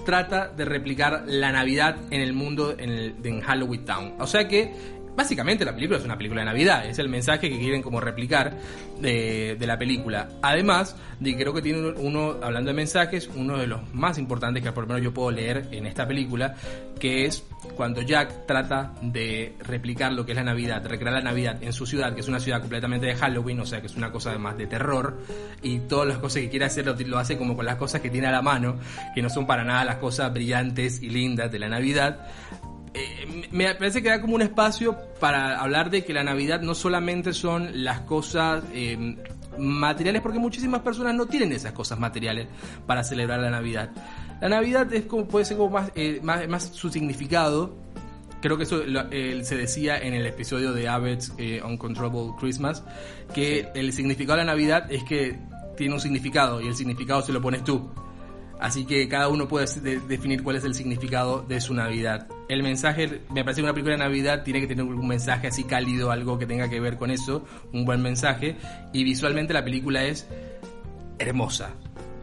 [0.05, 4.13] trata de replicar la Navidad en el mundo, en, Halloween Town.
[4.19, 4.71] O sea que,
[5.15, 8.57] básicamente la película es una película de Navidad, es el mensaje que quieren como replicar
[8.99, 10.29] de, de la película.
[10.41, 14.63] Además, de creo que tiene uno, uno, hablando de mensajes, uno de los más importantes
[14.63, 16.55] que por lo menos yo puedo leer en esta película,
[16.99, 17.43] que es
[17.75, 21.85] cuando Jack trata de replicar lo que es la Navidad, recrear la Navidad en su
[21.85, 24.57] ciudad, que es una ciudad completamente de Halloween, o sea que es una cosa más
[24.57, 25.19] de terror,
[25.61, 28.09] y todas las cosas que quiere hacer lo, lo hace como con las cosas que
[28.09, 28.77] tiene a la mano,
[29.13, 32.27] que no son para nada las cosas brillantes y lindas de la Navidad.
[32.93, 36.75] Eh, me parece que da como un espacio para hablar de que la Navidad no
[36.75, 39.15] solamente son las cosas eh,
[39.57, 42.47] materiales, porque muchísimas personas no tienen esas cosas materiales
[42.85, 43.91] para celebrar la Navidad.
[44.41, 47.73] La Navidad es como puede ser como más, eh, más, más su significado.
[48.41, 52.83] Creo que eso lo- se decía en el episodio de Abbott's eh, Uncontrollable Christmas,
[53.35, 55.37] que el significado de la Navidad es que
[55.77, 57.89] tiene un significado y el significado se lo pones tú.
[58.61, 62.27] Así que cada uno puede de- definir cuál es el significado de su Navidad.
[62.47, 65.63] El mensaje, me parece que una película de Navidad tiene que tener un mensaje así
[65.63, 67.43] cálido, algo que tenga que ver con eso,
[67.73, 68.57] un buen mensaje.
[68.93, 70.27] Y visualmente la película es
[71.17, 71.71] hermosa.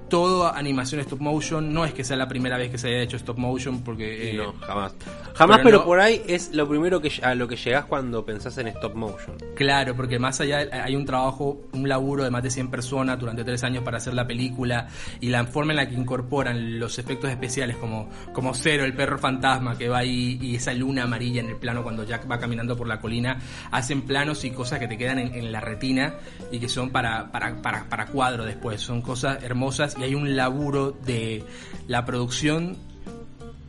[0.09, 1.73] Todo animación stop motion.
[1.73, 4.31] No es que sea la primera vez que se haya hecho stop motion, porque.
[4.31, 4.95] Eh, no, jamás.
[5.35, 8.25] Jamás, pero pero, no- por ahí es lo primero que a lo que llegás cuando
[8.25, 9.37] pensás en stop motion.
[9.55, 13.45] Claro, porque más allá hay un trabajo, un laburo de más de 100 personas durante
[13.45, 14.89] tres años para hacer la película
[15.21, 19.19] y la forma en la que incorporan los efectos especiales como, como Cero, el perro
[19.19, 22.77] fantasma que va ahí y esa luna amarilla en el plano cuando Jack va caminando
[22.77, 23.39] por la colina,
[23.71, 26.15] hacen planos y cosas que te quedan en, en la retina
[26.51, 30.37] y que son para, para, para, para cuadro después, son cosas hermosas y hay un
[30.37, 31.45] laburo de
[31.87, 32.77] la producción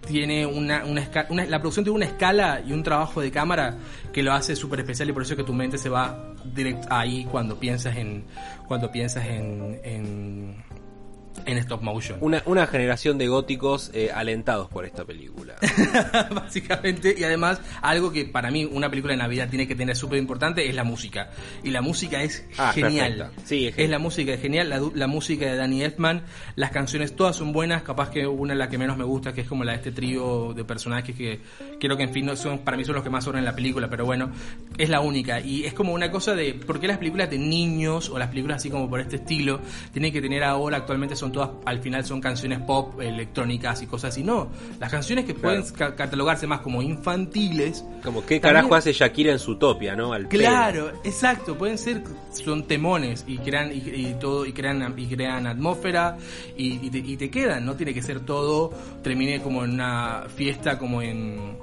[0.08, 1.08] tiene una, una,
[1.46, 3.78] la producción tiene una escala y un trabajo de cámara
[4.12, 6.88] que lo hace súper especial y por eso es que tu mente se va directo
[6.90, 8.26] ahí cuando piensas en
[8.68, 10.64] cuando piensas en en,
[11.46, 12.18] en stop motion.
[12.22, 15.56] Una, una generación de góticos eh, alentados por esta película.
[16.34, 20.20] básicamente y además algo que para mí una película de Navidad tiene que tener súper
[20.20, 21.30] importante es la música.
[21.64, 23.32] Y la música es Ah, genial.
[23.46, 24.70] Sí, es la música es genial.
[24.70, 26.24] La, la música de Danny Elfman
[26.56, 27.84] las canciones todas son buenas.
[27.84, 30.54] Capaz que una la que menos me gusta que es como la de este trío
[30.54, 31.40] de personajes que
[31.80, 33.56] creo que en fin no son para mí son los que más sobran en la
[33.56, 34.32] película pero bueno
[34.78, 35.40] es la única.
[35.40, 38.58] Y es como una cosa de por qué las películas de niños o las películas
[38.58, 39.60] así como por este estilo
[39.92, 44.12] tienen que tener ahora actualmente son todas al final son canciones pop electrónicas y cosas
[44.14, 44.50] así no
[44.80, 49.32] las canciones que pueden ca- catalogarse más como infantiles Como qué También- carajo hace Shakira
[49.32, 50.14] en su topia, ¿no?
[50.14, 50.28] Al.
[50.30, 52.02] Claro, exacto, pueden ser
[52.32, 56.18] son temones y crean y, y todo y crean y crean atmósfera
[56.58, 58.72] y, y te, y te quedan, no tiene que ser todo
[59.04, 61.58] termine como en una fiesta como en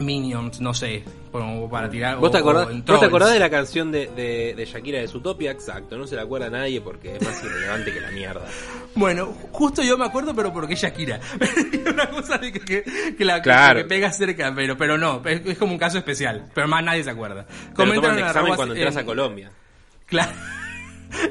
[0.00, 3.32] Minions, no sé, como para tirar ¿Vos te o- acordás, o en ¿vos te acordás
[3.32, 5.50] de la canción de, de, de Shakira de Zootopia?
[5.50, 8.46] Exacto, no se la acuerda nadie porque es más irrelevante que la mierda.
[8.94, 11.20] Bueno, justo yo me acuerdo, pero porque es Shakira.
[11.92, 13.78] una cosa de que, que, que la Claro.
[13.80, 17.04] que pega cerca, pero pero no, es, es como un caso especial, pero más nadie
[17.04, 17.46] se acuerda.
[17.78, 17.88] En
[18.18, 19.52] examen cuando entras en- a Colombia.
[20.06, 20.32] Claro.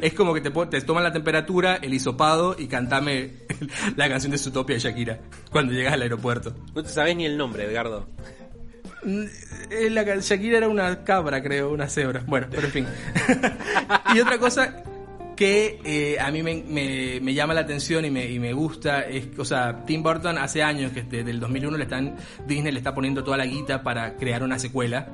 [0.01, 3.33] Es como que te, te toman la temperatura, el hisopado y cantame
[3.95, 5.19] la canción de Zootopia de Shakira
[5.51, 6.55] cuando llegas al aeropuerto.
[6.73, 8.07] No te sabés ni el nombre, Edgardo.
[9.07, 12.23] Eh, La, Shakira era una cabra, creo, una cebra.
[12.25, 12.87] Bueno, pero en fin.
[14.15, 14.83] y otra cosa
[15.35, 19.45] que eh, a mí me llama la atención y me, y me gusta es, o
[19.45, 22.15] sea, Tim Burton hace años que desde el 2001 le están,
[22.47, 25.07] Disney le está poniendo toda la guita para crear una secuela.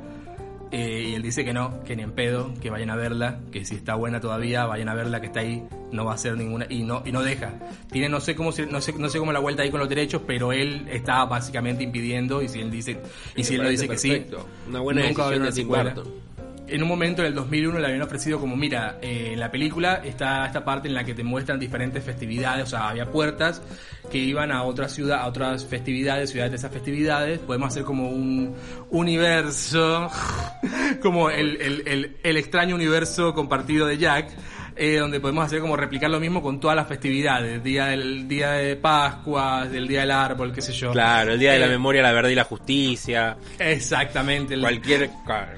[0.75, 3.63] Eh, y él dice que no, que ni en pedo, que vayan a verla, que
[3.63, 6.65] si está buena todavía, vayan a verla, que está ahí, no va a ser ninguna,
[6.67, 7.53] y no, y no deja.
[7.91, 10.23] Tiene no sé cómo no sé, no sé cómo la vuelta ahí con los derechos,
[10.25, 12.99] pero él está básicamente impidiendo, y si él dice,
[13.35, 14.25] y si él lo dice que sí,
[14.67, 15.93] Una buena nunca va a haber una secuela.
[15.93, 16.32] Burton.
[16.73, 20.01] En un momento en el 2001 le habían ofrecido como, mira, eh, en la película
[20.03, 23.61] está esta parte en la que te muestran diferentes festividades, o sea, había puertas
[24.09, 28.09] que iban a otra ciudad, a otras festividades, ciudades de esas festividades, podemos hacer como
[28.09, 28.55] un
[28.89, 30.09] universo,
[31.03, 34.31] como el, el, el, el extraño universo compartido de Jack,
[34.75, 38.51] eh, donde podemos hacer como replicar lo mismo con todas las festividades, día del día
[38.53, 40.91] de Pascua, del día del árbol, qué sé yo.
[40.91, 43.37] Claro, el día de la Eh, memoria, la verdad y la justicia.
[43.59, 44.53] Exactamente.
[44.53, 45.09] el- Cualquier,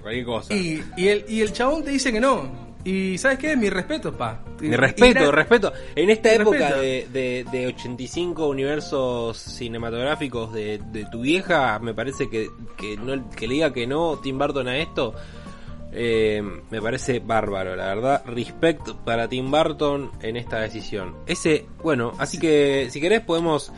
[0.02, 0.54] cualquier cosa.
[0.54, 2.66] y, y, el, y el chabón te dice que no.
[2.84, 3.58] Y ¿sabes qué?
[3.58, 4.44] Mi respeto, pa.
[4.60, 5.74] Mi respeto, era- respeto.
[5.96, 11.96] En esta Mi época de, de, de 85 universos cinematográficos de, de tu vieja, me
[11.96, 12.48] parece que,
[12.78, 15.16] que, no, que le diga que no Tim Burton a esto,
[15.96, 18.24] eh, me parece bárbaro, la verdad.
[18.26, 21.16] Respect para Tim Burton en esta decisión.
[21.26, 23.72] Ese, bueno, así que si querés podemos...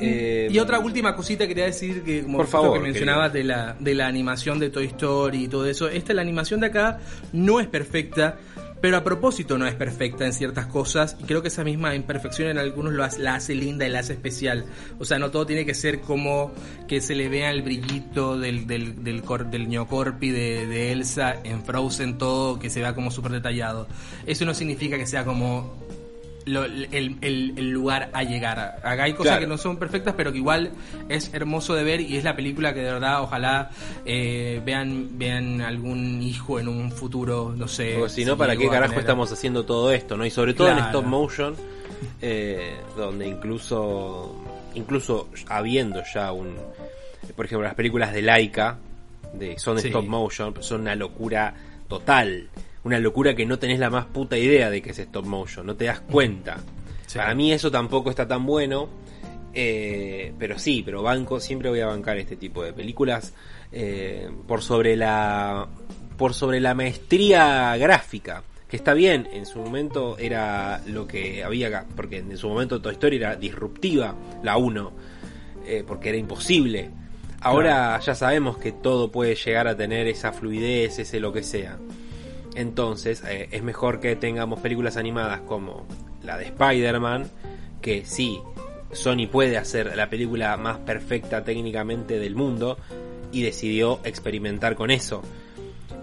[0.00, 3.76] eh, Y otra última cosita quería decir que como Por favor, que mencionabas de la,
[3.78, 7.00] de la animación de Toy Story y todo eso, esta la animación de acá
[7.32, 8.36] no es perfecta,
[8.82, 12.48] pero a propósito no es perfecta en ciertas cosas y creo que esa misma imperfección
[12.50, 14.66] en algunos lo hace- la hace linda y la hace especial.
[14.98, 16.52] O sea, no todo tiene que ser como
[16.88, 21.36] que se le vea el brillito del del del, cor- del ñocorpi de, de Elsa
[21.44, 23.86] en Frozen todo que se vea como súper detallado.
[24.26, 25.74] Eso no significa que sea como
[26.46, 26.88] lo- el,
[27.20, 28.58] el- el lugar a llegar.
[28.82, 29.40] Acá hay cosas Claro.
[29.42, 30.72] que no son perfectas, pero que igual
[31.08, 33.70] es hermoso de ver y es la película que de verdad ojalá
[34.04, 37.94] eh, vean vean algún hijo en un futuro, no sé.
[37.98, 40.16] Porque si no, ¿para qué carajo tener- estamos haciendo todo esto?
[40.16, 41.54] no Y sobre todo en stop motion,
[42.20, 44.34] eh, donde incluso,
[44.74, 46.56] incluso habiendo ya un,
[47.36, 48.78] por ejemplo, las películas de Laika,
[49.34, 49.88] de, son de Sí.
[49.88, 51.54] stop motion, son una locura
[51.88, 52.48] total.
[52.84, 55.76] Una locura que no tenés la más puta idea de que es stop motion, no
[55.76, 56.58] te das cuenta.
[57.06, 57.18] Sí.
[57.18, 58.88] Para mí eso tampoco está tan bueno.
[59.54, 63.34] eh, pero sí, pero banco, siempre voy a bancar este tipo de películas
[63.70, 65.66] eh, por sobre la
[66.16, 71.68] por sobre la maestría gráfica que está bien en su momento era lo que había
[71.68, 74.92] acá porque en su momento Toy Story era disruptiva la 1
[75.66, 76.90] eh, porque era imposible
[77.40, 81.78] ahora ya sabemos que todo puede llegar a tener esa fluidez ese lo que sea
[82.54, 85.86] entonces eh, es mejor que tengamos películas animadas como
[86.22, 87.30] la de Spider-Man
[87.80, 88.38] que sí,
[88.92, 92.78] Sony puede hacer la película más perfecta técnicamente del mundo
[93.32, 95.22] y decidió experimentar con eso.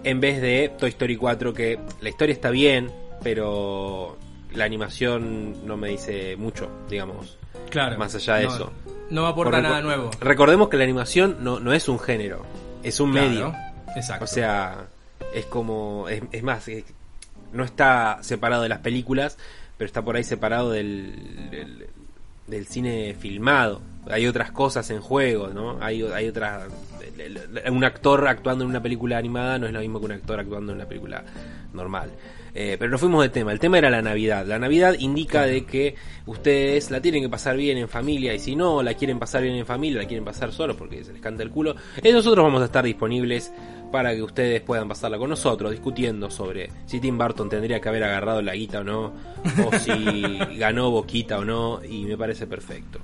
[0.04, 2.90] En vez de Toy Story 4 que la historia está bien,
[3.22, 4.16] pero
[4.52, 7.38] la animación no me dice mucho, digamos.
[7.70, 7.96] Claro.
[7.98, 8.72] Más allá de No- eso.
[9.10, 10.10] No aporta Por nada nuevo.
[10.20, 12.44] Recordemos que la animación no, no es un género,
[12.82, 13.54] es un Claro, medio.
[13.96, 14.24] Exacto.
[14.24, 14.86] O sea,
[15.34, 16.08] es como.
[16.08, 16.84] Es, es más, es-
[17.52, 19.36] no está separado de las películas,
[19.76, 21.86] pero está por ahí separado del, del,
[22.46, 23.80] del cine filmado.
[24.08, 25.78] Hay otras cosas en juego, ¿no?
[25.82, 26.70] Hay, hay otras.
[27.70, 30.72] Un actor actuando en una película animada no es lo mismo que un actor actuando
[30.72, 31.24] en una película
[31.72, 32.10] normal.
[32.54, 33.52] Eh, pero nos fuimos de tema.
[33.52, 34.44] El tema era la Navidad.
[34.46, 35.94] La Navidad indica de que
[36.26, 39.54] ustedes la tienen que pasar bien en familia y si no la quieren pasar bien
[39.54, 41.74] en familia, la quieren pasar solo porque se les canta el culo.
[42.02, 43.52] eh, nosotros vamos a estar disponibles
[43.90, 48.04] para que ustedes puedan pasarla con nosotros discutiendo sobre si Tim Burton tendría que haber
[48.04, 49.12] agarrado la guita o no,
[49.66, 53.00] o si ganó Boquita o no, y me parece perfecto.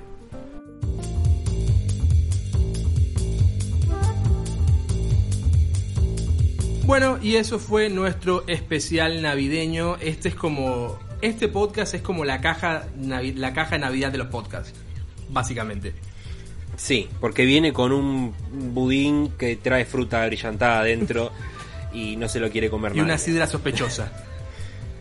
[6.86, 9.96] Bueno, y eso fue nuestro especial navideño.
[9.96, 11.00] Este es como.
[11.20, 14.72] Este podcast es como la caja, la caja de Navidad de los podcasts.
[15.28, 15.94] Básicamente.
[16.76, 18.34] Sí, porque viene con un
[18.74, 21.32] budín que trae fruta brillantada adentro
[21.92, 24.12] y no se lo quiere comer Y una sidra sospechosa.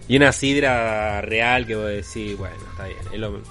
[0.08, 3.00] Y una sidra real que vos decís, bueno, está bien.
[3.12, 3.42] es lo-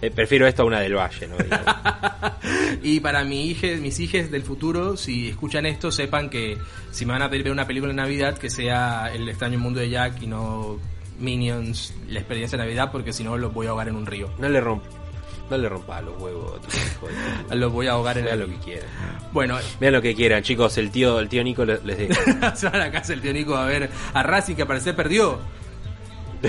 [0.00, 1.36] eh, prefiero esto a una del Valle, ¿no?
[2.82, 6.56] Y para mi hija, mis hijas del futuro, si escuchan esto, sepan que
[6.92, 9.80] si me van a pedir ver una película en Navidad, que sea El extraño mundo
[9.80, 10.78] de Jack y no
[11.18, 14.30] Minions, la experiencia de Navidad, porque si no los voy a ahogar en un río.
[14.38, 14.82] no le romp,
[15.50, 16.60] no le rompa los huevos.
[17.50, 18.88] Los voy a ahogar en el lo que quieran.
[19.32, 20.76] Bueno, Vean lo que quieran, chicos.
[20.78, 22.54] El tío, el tío Nico les deja.
[22.56, 25.38] se van a casa del tío Nico a ver a Racing que al parecer perdió.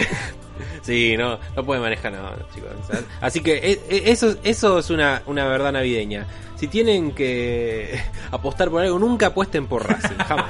[0.82, 2.70] Sí, no, no puede manejar nada, chicos.
[2.88, 3.06] ¿sabes?
[3.22, 6.26] Así que eh, eh, eso, eso es una, una verdad navideña.
[6.58, 10.50] Si tienen que apostar por algo, nunca apuesten por Racing, jamás.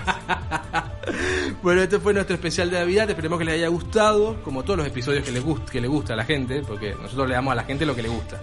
[1.61, 3.09] Bueno, este fue nuestro especial de Navidad.
[3.09, 6.13] Esperemos que les haya gustado, como todos los episodios que les, gust que le gusta
[6.13, 8.39] a la gente, porque nosotros le damos a la gente lo que le gusta.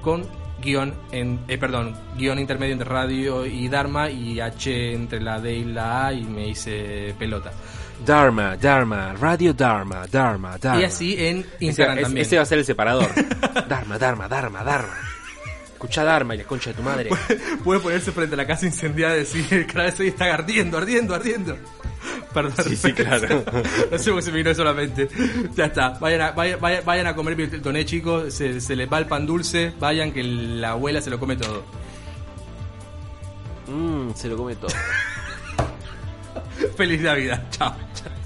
[0.01, 0.26] con
[0.62, 5.55] guion en, eh, perdón, guion intermedio entre radio y Dharma y H entre la D
[5.55, 7.51] y la A y me hice pelota.
[8.05, 10.81] Dharma, Dharma, Radio Dharma, Dharma, Dharma.
[10.81, 12.25] Y así en Instagram también.
[12.25, 13.09] ese va a ser el separador.
[13.67, 14.97] Dharma, Dharma, Dharma, Dharma.
[15.73, 17.09] Escucha Dharma y la concha de tu madre.
[17.63, 21.57] Puede ponerse frente a la casa incendiada y decir, cada vez está ardiendo, ardiendo, ardiendo.
[22.33, 23.43] Perdón, Sí, sí, claro.
[23.91, 25.07] no sé por se me vino solamente.
[25.55, 28.99] Ya está, vayan a, vayan, vayan- vayan a comer toné chicos, se, se les va
[28.99, 31.63] el pan dulce, vayan que la abuela se lo come todo.
[33.67, 34.71] Mmm, se lo come todo.
[36.76, 37.76] Feliz Navidad, chao.
[37.95, 38.18] chao.